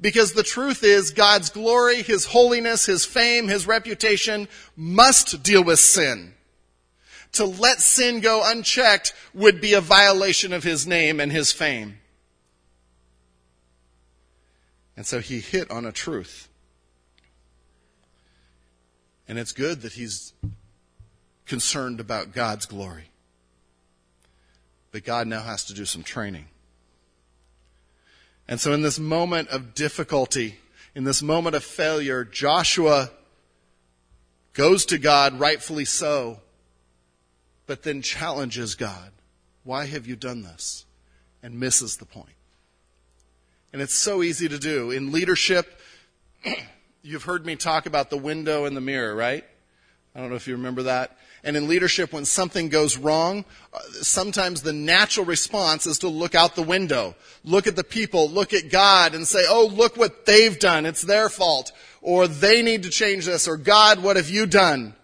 [0.01, 5.79] Because the truth is, God's glory, His holiness, His fame, His reputation must deal with
[5.79, 6.35] sin
[7.35, 11.99] to let sin go unchecked would be a violation of his name and his fame.
[14.97, 16.49] And so he hit on a truth.
[19.27, 20.33] And it's good that he's
[21.47, 23.11] concerned about God's glory.
[24.93, 26.47] But God now has to do some training.
[28.47, 30.59] And so in this moment of difficulty,
[30.95, 33.11] in this moment of failure, Joshua
[34.53, 36.41] goes to God, rightfully so,
[37.67, 39.11] but then challenges God.
[39.65, 40.85] Why have you done this?
[41.43, 42.29] And misses the point.
[43.73, 44.91] And it's so easy to do.
[44.91, 45.81] In leadership,
[47.03, 49.45] you've heard me talk about the window and the mirror, right?
[50.15, 51.19] I don't know if you remember that.
[51.45, 56.35] And in leadership, when something goes wrong, uh, sometimes the natural response is to look
[56.35, 60.25] out the window, look at the people, look at God and say, oh, look what
[60.25, 60.87] they've done.
[60.87, 61.71] It's their fault.
[62.01, 63.47] Or they need to change this.
[63.47, 64.95] Or God, what have you done?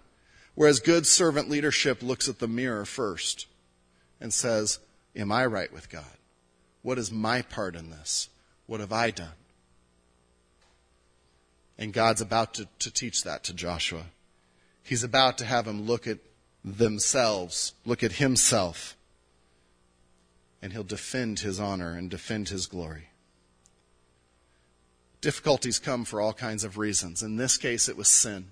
[0.55, 3.47] Whereas good servant leadership looks at the mirror first
[4.19, 4.79] and says,
[5.15, 6.05] Am I right with God?
[6.83, 8.31] What is my part in this?
[8.67, 9.29] What have I done?
[11.77, 14.05] And God's about to, to teach that to Joshua.
[14.83, 16.19] He's about to have him look at
[16.65, 18.97] themselves, look at himself,
[20.63, 23.09] and he'll defend his honor and defend his glory.
[25.21, 27.23] Difficulties come for all kinds of reasons.
[27.23, 28.47] In this case, it was sin.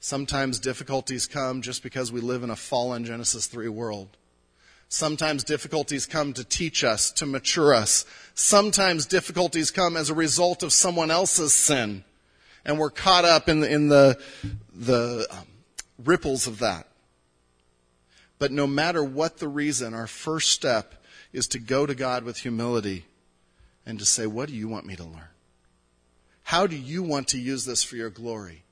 [0.00, 4.16] Sometimes difficulties come just because we live in a fallen Genesis 3 world.
[4.88, 8.04] Sometimes difficulties come to teach us, to mature us.
[8.34, 12.04] Sometimes difficulties come as a result of someone else's sin.
[12.64, 14.18] And we're caught up in the, in the,
[14.72, 15.46] the um,
[16.04, 16.86] ripples of that.
[18.38, 22.38] But no matter what the reason, our first step is to go to God with
[22.38, 23.06] humility
[23.86, 25.28] and to say, What do you want me to learn?
[26.44, 28.64] How do you want to use this for your glory?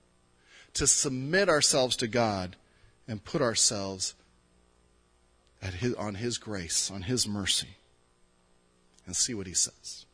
[0.75, 2.57] To submit ourselves to God
[3.07, 4.15] and put ourselves
[5.71, 7.77] his, on His grace, on His mercy,
[9.07, 10.07] and see what He says.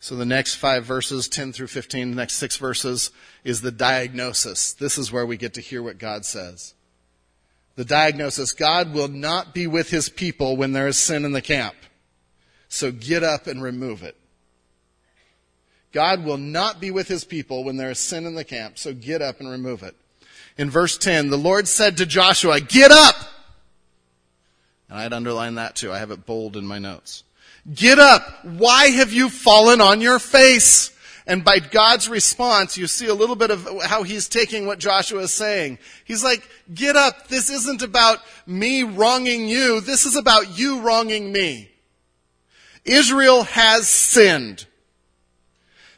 [0.00, 3.10] So the next five verses, 10 through 15, the next six verses,
[3.42, 4.72] is the diagnosis.
[4.74, 6.73] This is where we get to hear what God says.
[7.76, 11.42] The diagnosis God will not be with His people when there is sin in the
[11.42, 11.74] camp.
[12.68, 14.16] So get up and remove it.
[15.94, 18.92] God will not be with his people when there is sin in the camp, so
[18.92, 19.94] get up and remove it.
[20.58, 23.14] In verse 10, the Lord said to Joshua, Get up!
[24.88, 25.92] And I'd underline that too.
[25.92, 27.22] I have it bold in my notes.
[27.72, 28.44] Get up!
[28.44, 30.90] Why have you fallen on your face?
[31.26, 35.22] And by God's response, you see a little bit of how he's taking what Joshua
[35.22, 35.78] is saying.
[36.04, 37.28] He's like, get up.
[37.28, 39.80] This isn't about me wronging you.
[39.80, 41.70] This is about you wronging me.
[42.84, 44.66] Israel has sinned.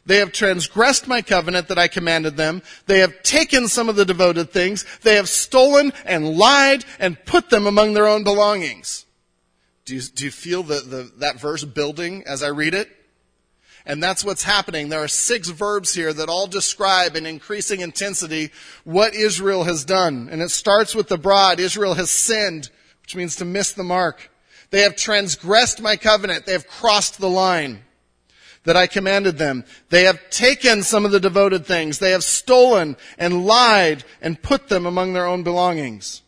[0.07, 2.63] They have transgressed my covenant that I commanded them.
[2.87, 4.87] They have taken some of the devoted things.
[5.03, 9.05] They have stolen and lied and put them among their own belongings.
[9.85, 12.89] Do you, do you feel the, the, that verse building as I read it?
[13.87, 14.89] And that's what's happening.
[14.89, 18.51] There are six verbs here that all describe in increasing intensity
[18.83, 20.29] what Israel has done.
[20.31, 21.61] And it starts with the broad.
[21.61, 22.69] Israel has sinned,
[23.03, 24.31] which means to miss the mark.
[24.71, 26.47] They have transgressed my covenant.
[26.47, 27.85] They have crossed the line
[28.65, 29.65] that I commanded them.
[29.91, 32.01] They have taken some of the devoted things.
[32.01, 36.23] They have stolen and lied and put them among their own belongings.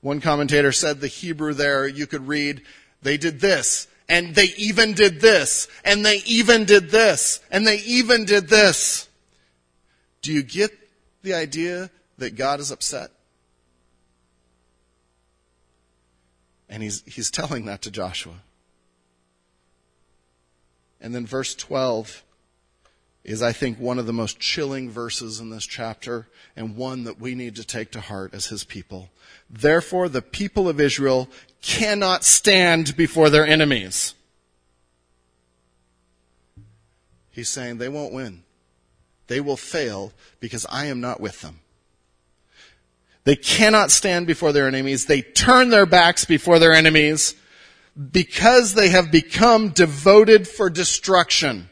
[0.00, 2.62] One commentator said the Hebrew there, you could read,
[3.02, 7.78] they did this, and they even did this, and they even did this, and they
[7.80, 9.08] even did this.
[10.22, 10.70] Do you get
[11.22, 13.10] the idea that God is upset?
[16.68, 18.34] And he's, he's telling that to Joshua.
[21.00, 22.24] And then verse 12
[23.24, 27.20] is, I think, one of the most chilling verses in this chapter and one that
[27.20, 29.10] we need to take to heart as his people.
[29.50, 31.28] Therefore, the people of Israel
[31.62, 34.14] cannot stand before their enemies.
[37.30, 38.42] He's saying they won't win.
[39.28, 41.60] They will fail because I am not with them.
[43.24, 45.06] They cannot stand before their enemies.
[45.06, 47.34] They turn their backs before their enemies
[48.10, 51.68] because they have become devoted for destruction,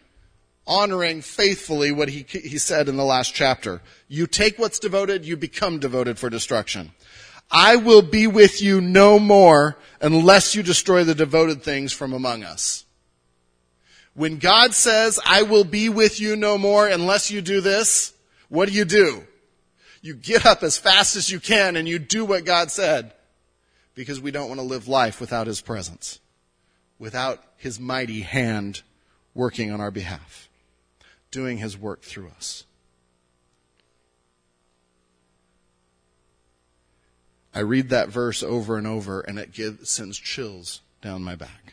[0.67, 3.81] honoring faithfully what he, he said in the last chapter.
[4.07, 6.93] You take what's devoted, you become devoted for destruction.
[7.51, 12.43] I will be with you no more unless you destroy the devoted things from among
[12.43, 12.85] us.
[14.15, 18.15] When God says, I will be with you no more unless you do this,
[18.49, 19.25] what do you do?
[20.07, 23.13] you get up as fast as you can and you do what God said
[23.95, 26.21] because we don't want to live life without His presence,
[26.99, 28.83] without His mighty hand
[29.35, 30.49] working on our behalf,
[31.31, 32.65] doing His work through us.
[37.57, 41.73] I read that verse over and over and it gives, sends chills down my back.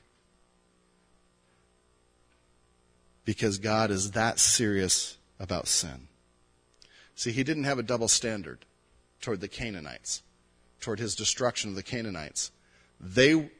[3.25, 6.07] Because God is that serious about sin.
[7.15, 8.59] See, he didn't have a double standard
[9.19, 10.23] toward the Canaanites,
[10.79, 12.51] toward his destruction of the Canaanites.
[12.97, 13.51] They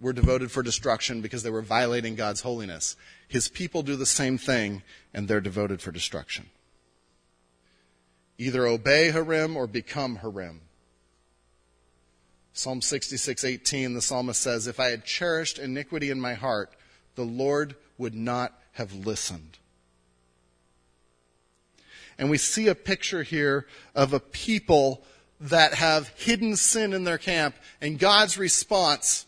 [0.00, 2.94] were devoted for destruction because they were violating God's holiness.
[3.26, 6.50] His people do the same thing, and they're devoted for destruction.
[8.38, 10.60] Either obey Herem or become Herem.
[12.56, 16.72] Psalm 66:18 the psalmist says, "If I had cherished iniquity in my heart,
[17.16, 19.58] the Lord would not have listened."
[22.16, 25.04] And we see a picture here of a people
[25.40, 29.26] that have hidden sin in their camp, and God's response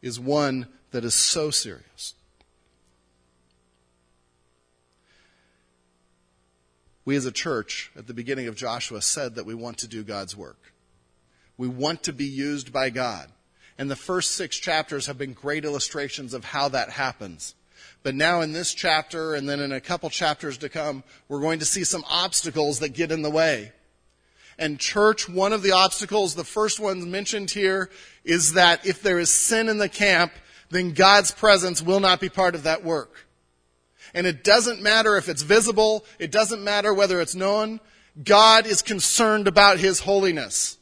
[0.00, 2.14] is one that is so serious.
[7.04, 10.04] We as a church at the beginning of Joshua said that we want to do
[10.04, 10.73] God's work.
[11.56, 13.30] We want to be used by God.
[13.78, 17.54] And the first six chapters have been great illustrations of how that happens.
[18.02, 21.58] But now in this chapter and then in a couple chapters to come, we're going
[21.58, 23.72] to see some obstacles that get in the way.
[24.58, 27.90] And church, one of the obstacles, the first one mentioned here,
[28.22, 30.32] is that if there is sin in the camp,
[30.70, 33.26] then God's presence will not be part of that work.
[34.12, 37.80] And it doesn't matter if it's visible, it doesn't matter whether it's known,
[38.22, 40.78] God is concerned about His holiness.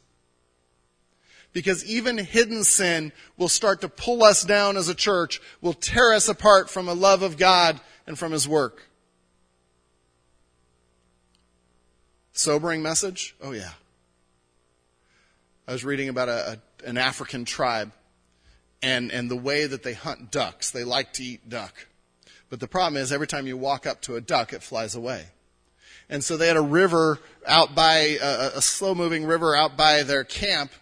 [1.52, 6.12] Because even hidden sin will start to pull us down as a church, will tear
[6.12, 8.88] us apart from a love of God and from His work.
[12.32, 13.36] Sobering message?
[13.42, 13.72] Oh yeah.
[15.68, 17.92] I was reading about a, a, an African tribe
[18.82, 20.70] and, and the way that they hunt ducks.
[20.70, 21.86] They like to eat duck.
[22.50, 25.26] But the problem is every time you walk up to a duck, it flies away.
[26.08, 30.02] And so they had a river out by, a, a slow moving river out by
[30.02, 30.72] their camp.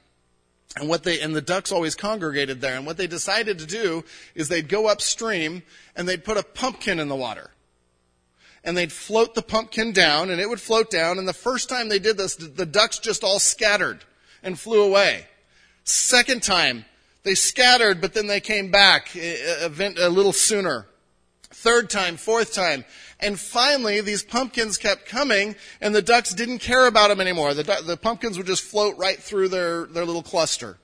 [0.77, 2.77] And what they, and the ducks always congregated there.
[2.77, 4.05] And what they decided to do
[4.35, 5.63] is they'd go upstream
[5.97, 7.51] and they'd put a pumpkin in the water
[8.63, 11.19] and they'd float the pumpkin down and it would float down.
[11.19, 14.05] And the first time they did this, the ducks just all scattered
[14.43, 15.27] and flew away.
[15.85, 16.85] Second time,
[17.23, 20.87] they scattered, but then they came back eh, eh, a, a little sooner.
[21.53, 22.85] Third time, fourth time.
[23.19, 27.55] And finally, these pumpkins kept coming, and the ducks didn't care about them anymore.
[27.55, 30.79] The, the pumpkins would just float right through their, their little cluster.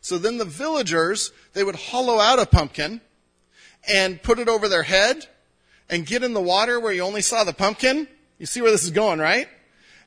[0.00, 3.00] So then the villagers, they would hollow out a pumpkin
[3.88, 5.26] and put it over their head
[5.88, 8.08] and get in the water where you only saw the pumpkin.
[8.38, 9.48] You see where this is going, right?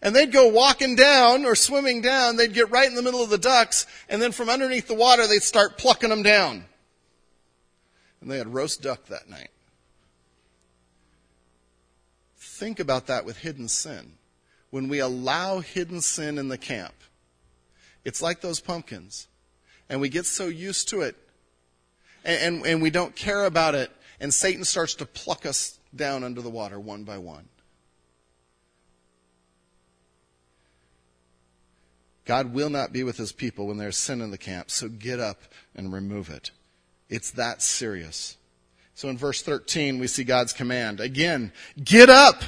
[0.02, 2.36] And they'd go walking down or swimming down.
[2.36, 3.86] They'd get right in the middle of the ducks.
[4.10, 6.66] And then from underneath the water, they'd start plucking them down.
[8.20, 9.50] And they had roast duck that night.
[12.62, 14.14] Think about that with hidden sin.
[14.70, 16.94] When we allow hidden sin in the camp,
[18.06, 19.28] it's like those pumpkins.
[19.90, 21.16] And we get so used to it.
[22.24, 26.24] And, and, and we don't care about it and Satan starts to pluck us down
[26.24, 27.50] under the water one by one.
[32.26, 35.20] God will not be with his people when there's sin in the camp, so get
[35.20, 35.42] up
[35.76, 36.52] and remove it.
[37.10, 38.38] It's that serious.
[39.02, 41.00] So in verse 13, we see God's command.
[41.00, 41.52] Again,
[41.84, 42.44] get up!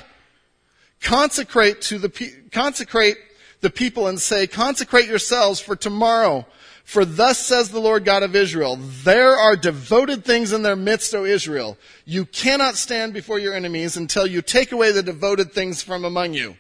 [1.02, 3.18] Consecrate to the, consecrate
[3.62, 6.46] the people and say, consecrate yourselves for tomorrow
[6.84, 11.16] for thus says the Lord God of Israel, there are devoted things in their midst,
[11.16, 11.76] O Israel.
[12.06, 16.36] You cannot stand before your enemies until you take away the devoted things from among
[16.36, 16.56] you.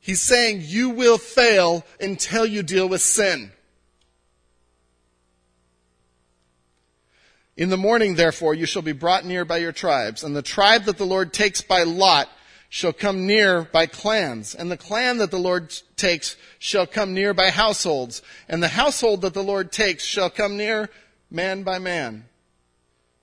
[0.00, 3.52] He's saying you will fail until you deal with sin.
[7.58, 10.84] In the morning, therefore, you shall be brought near by your tribes, and the tribe
[10.84, 12.28] that the Lord takes by lot
[12.68, 17.34] shall come near by clans, and the clan that the Lord takes shall come near
[17.34, 20.88] by households, and the household that the Lord takes shall come near
[21.32, 22.26] man by man.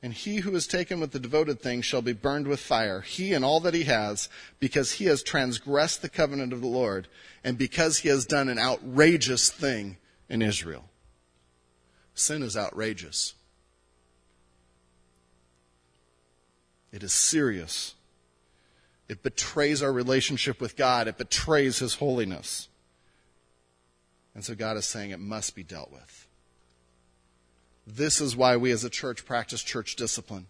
[0.04, 3.32] And he who is taken with the devoted thing shall be burned with fire, he
[3.32, 4.28] and all that he has,
[4.60, 7.08] because he has transgressed the covenant of the Lord,
[7.42, 9.96] and because he has done an outrageous thing
[10.28, 10.90] in Israel.
[12.16, 13.34] Sin is outrageous.
[16.96, 17.94] It is serious.
[19.10, 21.10] It betrays our relationship with God.
[21.10, 22.70] It betrays His holiness.
[24.34, 26.28] And so God is saying it must be dealt with.
[27.86, 30.48] This is why we as a church practice church discipline.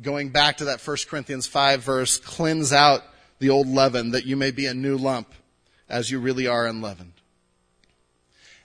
[0.00, 3.02] Going back to that 1 Corinthians 5 verse, cleanse out
[3.40, 5.34] the old leaven that you may be a new lump
[5.86, 7.12] as you really are unleavened.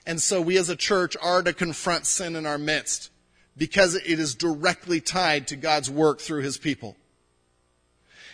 [0.06, 3.10] And so we as a church are to confront sin in our midst
[3.56, 6.96] because it is directly tied to God's work through His people.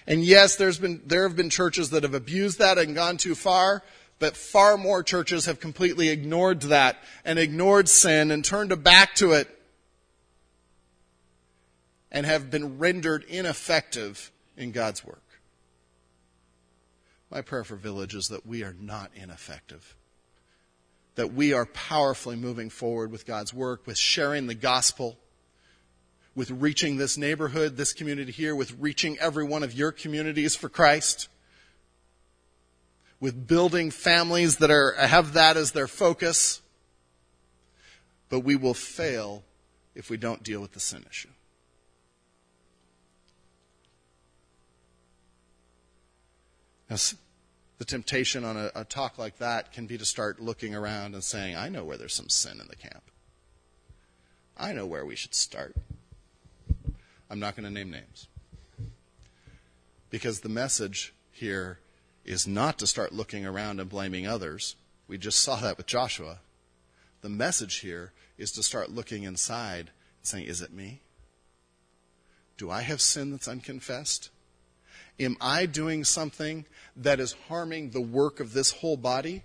[0.06, 3.34] And yes, there's been, there have been churches that have abused that and gone too
[3.34, 3.82] far,
[4.18, 9.14] but far more churches have completely ignored that and ignored sin and turned a back
[9.16, 9.48] to it
[12.10, 15.22] and have been rendered ineffective in God's work.
[17.30, 19.96] My prayer for Village is that we are not ineffective.
[21.16, 25.18] That we are powerfully moving forward with God's work, with sharing the gospel,
[26.34, 30.68] with reaching this neighborhood, this community here, with reaching every one of your communities for
[30.70, 31.28] Christ,
[33.20, 36.62] with building families that are, have that as their focus.
[38.30, 39.42] But we will fail
[39.94, 41.28] if we don't deal with the sin issue.
[46.88, 46.96] Now,
[47.82, 51.24] the temptation on a, a talk like that can be to start looking around and
[51.24, 53.10] saying, I know where there's some sin in the camp.
[54.56, 55.74] I know where we should start.
[57.28, 58.28] I'm not going to name names.
[60.10, 61.80] Because the message here
[62.24, 64.76] is not to start looking around and blaming others.
[65.08, 66.38] We just saw that with Joshua.
[67.20, 71.00] The message here is to start looking inside and saying, Is it me?
[72.56, 74.30] Do I have sin that's unconfessed?
[75.20, 76.64] Am I doing something
[76.96, 79.44] that is harming the work of this whole body?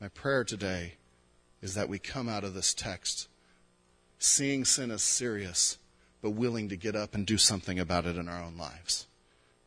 [0.00, 0.94] My prayer today
[1.60, 3.28] is that we come out of this text
[4.18, 5.78] seeing sin as serious,
[6.22, 9.06] but willing to get up and do something about it in our own lives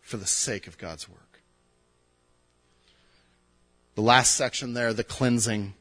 [0.02, 1.42] for the sake of God's work.
[3.96, 5.74] The last section there, the cleansing.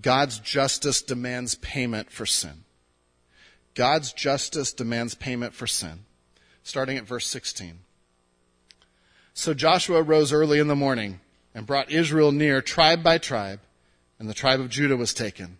[0.00, 2.64] God's justice demands payment for sin.
[3.74, 6.00] God's justice demands payment for sin.
[6.62, 7.80] Starting at verse 16.
[9.32, 11.20] So Joshua rose early in the morning
[11.54, 13.60] and brought Israel near tribe by tribe,
[14.18, 15.58] and the tribe of Judah was taken.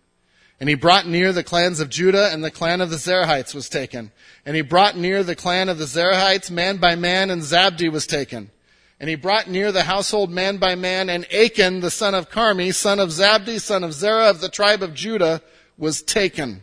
[0.59, 3.67] And he brought near the clans of Judah, and the clan of the Zerahites was
[3.67, 4.11] taken.
[4.45, 8.05] And he brought near the clan of the Zerahites man by man, and Zabdi was
[8.05, 8.51] taken.
[8.99, 12.71] And he brought near the household man by man, and Achan, the son of Carmi,
[12.71, 15.41] son of Zabdi, son of Zerah of the tribe of Judah,
[15.79, 16.61] was taken.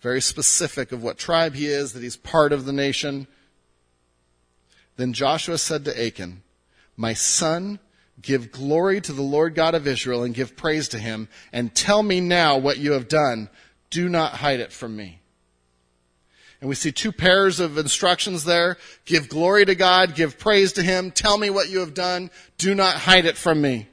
[0.00, 3.26] Very specific of what tribe he is, that he's part of the nation.
[4.96, 6.42] Then Joshua said to Achan,
[6.96, 7.78] My son,
[8.20, 12.02] give glory to the Lord God of Israel and give praise to him, and tell
[12.02, 13.50] me now what you have done.
[13.90, 15.20] Do not hide it from me.
[16.60, 18.76] And we see two pairs of instructions there.
[19.06, 22.74] Give glory to God, give praise to Him, tell me what you have done, do
[22.74, 23.88] not hide it from me.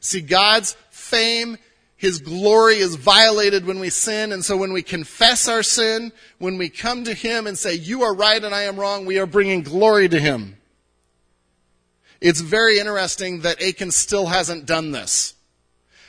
[0.00, 1.58] See, God's fame,
[1.98, 6.56] His glory is violated when we sin, and so when we confess our sin, when
[6.56, 9.26] we come to Him and say, you are right and I am wrong, we are
[9.26, 10.56] bringing glory to Him.
[12.20, 15.34] It's very interesting that Achan still hasn't done this.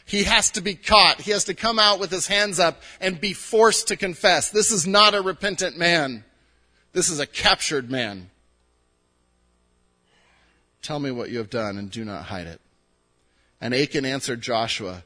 [0.05, 1.21] He has to be caught.
[1.21, 4.49] He has to come out with his hands up and be forced to confess.
[4.49, 6.23] This is not a repentant man.
[6.93, 8.31] This is a captured man.
[10.81, 12.59] Tell me what you have done and do not hide it.
[13.61, 15.03] And Achan answered Joshua,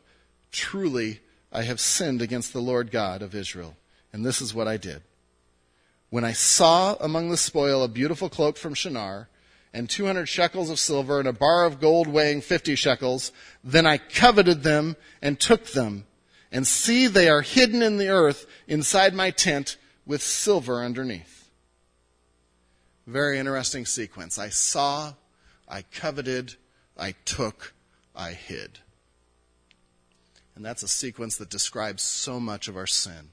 [0.54, 1.20] Truly,
[1.52, 3.76] I have sinned against the Lord God of Israel.
[4.14, 5.02] And this is what I did.
[6.10, 9.28] When I saw among the spoil a beautiful cloak from Shinar,
[9.74, 13.32] and 200 shekels of silver and a bar of gold weighing 50 shekels.
[13.64, 16.06] Then I coveted them and took them.
[16.52, 21.50] And see, they are hidden in the earth inside my tent with silver underneath.
[23.08, 24.38] Very interesting sequence.
[24.38, 25.14] I saw,
[25.68, 26.56] I coveted,
[26.96, 27.74] I took,
[28.16, 28.80] I hid.
[30.56, 33.30] And that's a sequence that describes so much of our sin.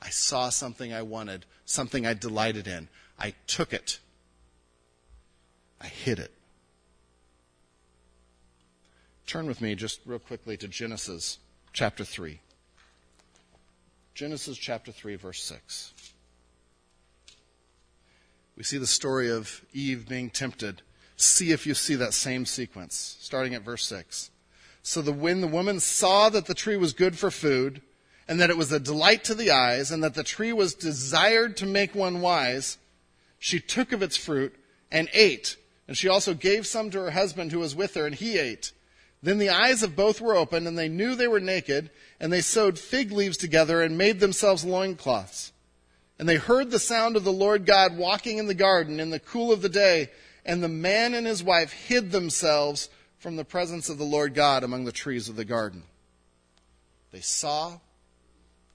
[0.00, 2.88] I saw something I wanted, something I delighted in.
[3.18, 3.98] I took it
[5.84, 6.32] I hid it.
[9.26, 11.38] Turn with me just real quickly to Genesis
[11.74, 12.40] chapter 3.
[14.14, 15.92] Genesis chapter 3, verse 6.
[18.56, 20.80] We see the story of Eve being tempted.
[21.16, 24.30] See if you see that same sequence, starting at verse 6.
[24.86, 27.80] So the, when the woman saw that the tree was good for food,
[28.28, 31.56] and that it was a delight to the eyes, and that the tree was desired
[31.56, 32.76] to make one wise,
[33.38, 34.54] she took of its fruit
[34.92, 35.56] and ate.
[35.88, 38.72] And she also gave some to her husband who was with her, and he ate.
[39.22, 42.42] Then the eyes of both were opened, and they knew they were naked, and they
[42.42, 45.52] sewed fig leaves together and made themselves loincloths.
[46.18, 49.18] And they heard the sound of the Lord God walking in the garden in the
[49.18, 50.10] cool of the day,
[50.44, 52.90] and the man and his wife hid themselves
[53.24, 55.84] from the presence of the Lord God among the trees of the garden.
[57.10, 57.78] They saw,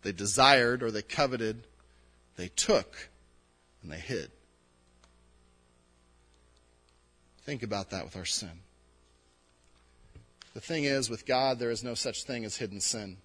[0.02, 1.68] they desired, or they coveted,
[2.36, 3.10] they took,
[3.84, 4.32] and they hid.
[7.46, 8.62] Think about that with our sin.
[10.56, 13.18] The thing is, with God, there is no such thing as hidden sin.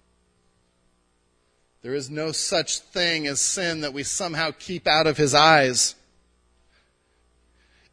[1.81, 5.95] There is no such thing as sin that we somehow keep out of his eyes.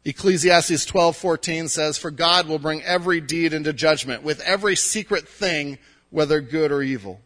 [0.05, 5.77] Ecclesiastes 12:14 says, "For God will bring every deed into judgment with every secret thing,
[6.09, 7.21] whether good or evil."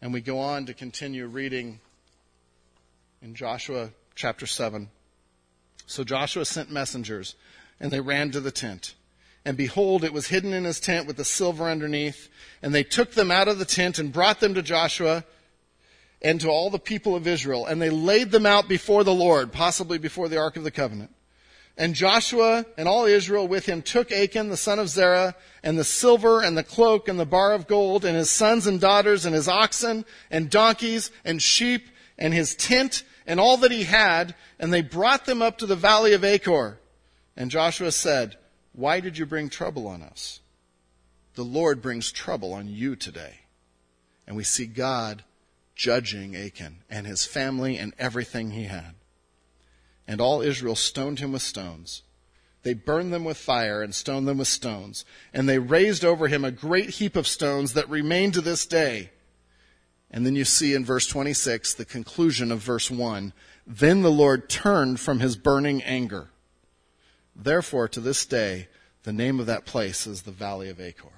[0.00, 1.80] And we go on to continue reading
[3.20, 4.90] in Joshua chapter 7.
[5.86, 7.34] So Joshua sent messengers,
[7.80, 8.94] and they ran to the tent.
[9.44, 12.28] And behold, it was hidden in his tent with the silver underneath.
[12.62, 15.24] And they took them out of the tent and brought them to Joshua
[16.20, 17.66] and to all the people of Israel.
[17.66, 21.10] And they laid them out before the Lord, possibly before the Ark of the Covenant.
[21.76, 25.84] And Joshua and all Israel with him took Achan, the son of Zerah, and the
[25.84, 29.34] silver and the cloak and the bar of gold, and his sons and daughters, and
[29.34, 31.86] his oxen and donkeys and sheep,
[32.18, 35.76] and his tent and all that he had, and they brought them up to the
[35.76, 36.78] valley of Achor.
[37.36, 38.36] And Joshua said,
[38.72, 40.40] Why did you bring trouble on us?
[41.34, 43.40] The Lord brings trouble on you today.
[44.26, 45.22] And we see God
[45.78, 48.96] judging Achan and his family and everything he had.
[50.06, 52.02] And all Israel stoned him with stones.
[52.64, 55.04] They burned them with fire and stoned them with stones.
[55.32, 59.10] And they raised over him a great heap of stones that remain to this day.
[60.10, 63.32] And then you see in verse 26 the conclusion of verse 1.
[63.66, 66.30] Then the Lord turned from his burning anger.
[67.36, 68.68] Therefore, to this day,
[69.04, 71.17] the name of that place is the Valley of Achor.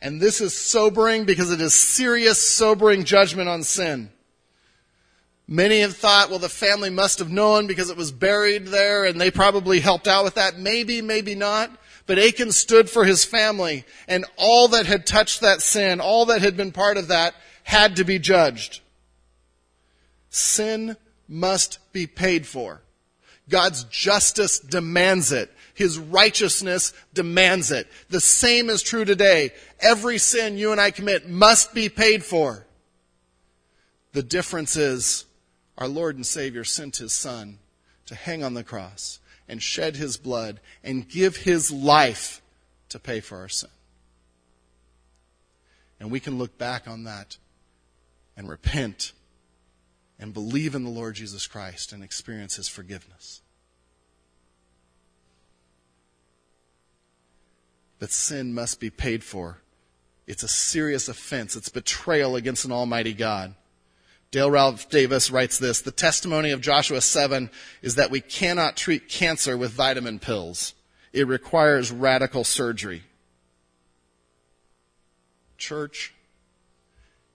[0.00, 4.10] And this is sobering because it is serious, sobering judgment on sin.
[5.48, 9.20] Many have thought, well, the family must have known because it was buried there and
[9.20, 10.58] they probably helped out with that.
[10.58, 11.70] Maybe, maybe not.
[12.06, 16.42] But Achan stood for his family and all that had touched that sin, all that
[16.42, 17.34] had been part of that
[17.64, 18.80] had to be judged.
[20.30, 20.96] Sin
[21.26, 22.82] must be paid for.
[23.48, 25.50] God's justice demands it.
[25.78, 27.86] His righteousness demands it.
[28.08, 29.52] The same is true today.
[29.78, 32.66] Every sin you and I commit must be paid for.
[34.10, 35.24] The difference is
[35.76, 37.60] our Lord and Savior sent his Son
[38.06, 42.42] to hang on the cross and shed his blood and give his life
[42.88, 43.70] to pay for our sin.
[46.00, 47.36] And we can look back on that
[48.36, 49.12] and repent
[50.18, 53.42] and believe in the Lord Jesus Christ and experience his forgiveness.
[57.98, 59.58] But sin must be paid for.
[60.26, 61.56] It's a serious offense.
[61.56, 63.54] It's betrayal against an almighty God.
[64.30, 69.08] Dale Ralph Davis writes this The testimony of Joshua 7 is that we cannot treat
[69.08, 70.74] cancer with vitamin pills,
[71.12, 73.02] it requires radical surgery.
[75.56, 76.14] Church,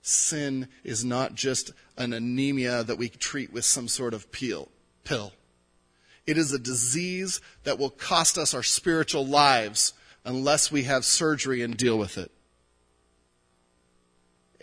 [0.01, 4.69] sin is not just an anemia that we treat with some sort of pill.
[6.25, 9.93] It is a disease that will cost us our spiritual lives
[10.25, 12.31] unless we have surgery and deal with it.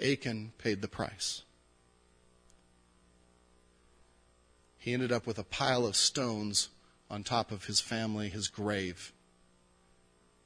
[0.00, 1.42] Achan paid the price.
[4.80, 6.70] he ended up with a pile of stones
[7.10, 9.12] on top of his family, his grave.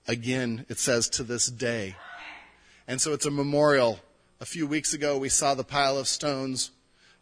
[0.08, 1.94] Again, it says to this day.
[2.88, 4.00] And so it's a memorial.
[4.40, 6.72] A few weeks ago, we saw the pile of stones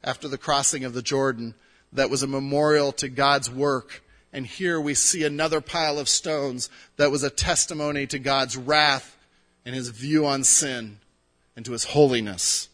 [0.02, 1.54] after the crossing of the Jordan
[1.92, 4.02] that was a memorial to God's work.
[4.32, 9.16] And here we see another pile of stones that was a testimony to God's wrath
[9.64, 10.98] and his view on sin
[11.54, 12.68] and to his holiness.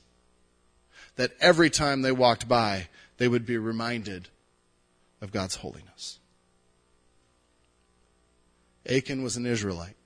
[1.17, 4.29] That every time they walked by, they would be reminded
[5.21, 6.21] of God's holiness.
[8.89, 9.97] Achan was an Israelite.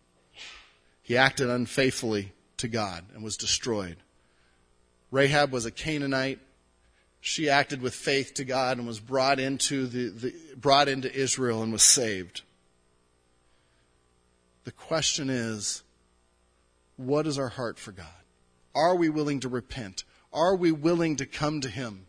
[1.02, 3.96] He acted unfaithfully to God and was destroyed.
[5.10, 6.38] Rahab was a Canaanite.
[7.24, 11.62] She acted with faith to God and was brought into, the, the, brought into Israel
[11.62, 12.42] and was saved.
[14.64, 15.84] The question is,
[16.96, 18.06] what is our heart for God?
[18.74, 20.02] Are we willing to repent?
[20.32, 22.06] Are we willing to come to Him?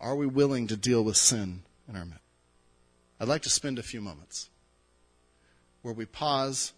[0.00, 2.22] Are we willing to deal with sin in our midst?
[3.20, 4.48] I'd like to spend a few moments
[5.82, 6.72] where we pause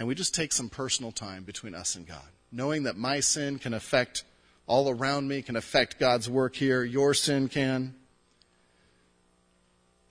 [0.00, 3.60] and we just take some personal time between us and God, knowing that my sin
[3.60, 4.24] can affect
[4.66, 7.94] all around me, can affect God's work here, your sin can.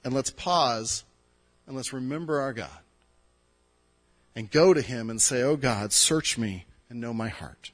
[0.04, 1.04] And let's pause
[1.68, 2.70] and let's remember our God
[4.36, 7.72] and go to Him and say, Oh God, search me and know my heart.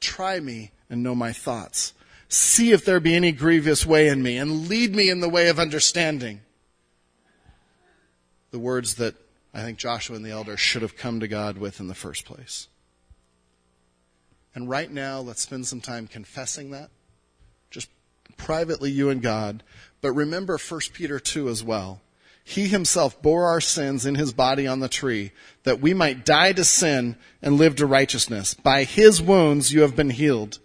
[0.00, 1.92] Try me and know my thoughts.
[2.28, 5.48] See if there be any grievous way in me, and lead me in the way
[5.48, 6.40] of understanding.
[8.52, 9.16] The words that
[9.52, 12.24] I think Joshua and the elders should have come to God with in the first
[12.24, 12.68] place.
[14.54, 16.90] And right now, let's spend some time confessing that.
[17.70, 17.88] Just
[18.36, 19.62] privately, you and God.
[20.00, 22.00] But remember 1 Peter 2 as well.
[22.42, 25.30] He himself bore our sins in his body on the tree,
[25.62, 28.54] that we might die to sin and live to righteousness.
[28.54, 30.58] By his wounds you have been healed.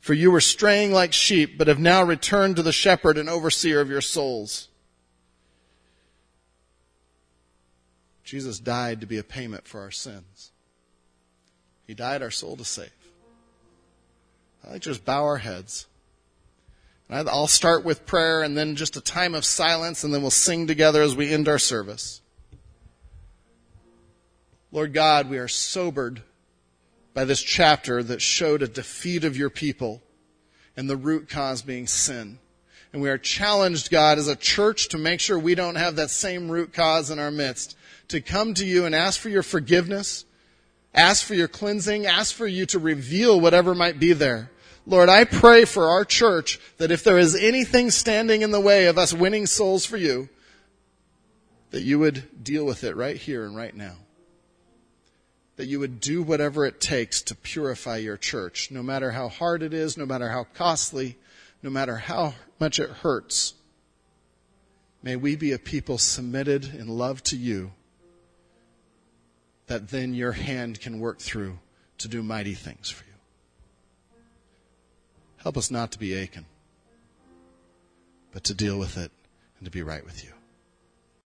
[0.00, 3.80] For you were straying like sheep, but have now returned to the shepherd and overseer
[3.80, 4.68] of your souls.
[8.24, 10.52] Jesus died to be a payment for our sins.
[11.86, 12.90] He died our soul to save.
[14.68, 15.86] I just bow our heads.
[17.08, 20.66] I'll start with prayer and then just a time of silence, and then we'll sing
[20.66, 22.20] together as we end our service.
[24.72, 26.22] Lord God, we are sobered
[27.14, 30.02] by this chapter that showed a defeat of your people
[30.76, 32.40] and the root cause being sin.
[32.92, 36.10] And we are challenged, God, as a church to make sure we don't have that
[36.10, 37.76] same root cause in our midst,
[38.08, 40.24] to come to you and ask for your forgiveness,
[40.92, 44.50] ask for your cleansing, ask for you to reveal whatever might be there.
[44.86, 48.86] Lord, I pray for our church that if there is anything standing in the way
[48.86, 50.28] of us winning souls for you,
[51.70, 53.96] that you would deal with it right here and right now
[55.56, 59.62] that you would do whatever it takes to purify your church, no matter how hard
[59.62, 61.16] it is, no matter how costly,
[61.62, 63.54] no matter how much it hurts.
[65.02, 67.72] May we be a people submitted in love to you,
[69.66, 71.58] that then your hand can work through
[71.98, 73.05] to do mighty things for you.
[75.46, 76.44] Help us not to be Achan,
[78.32, 79.12] but to deal with it
[79.60, 80.32] and to be right with you.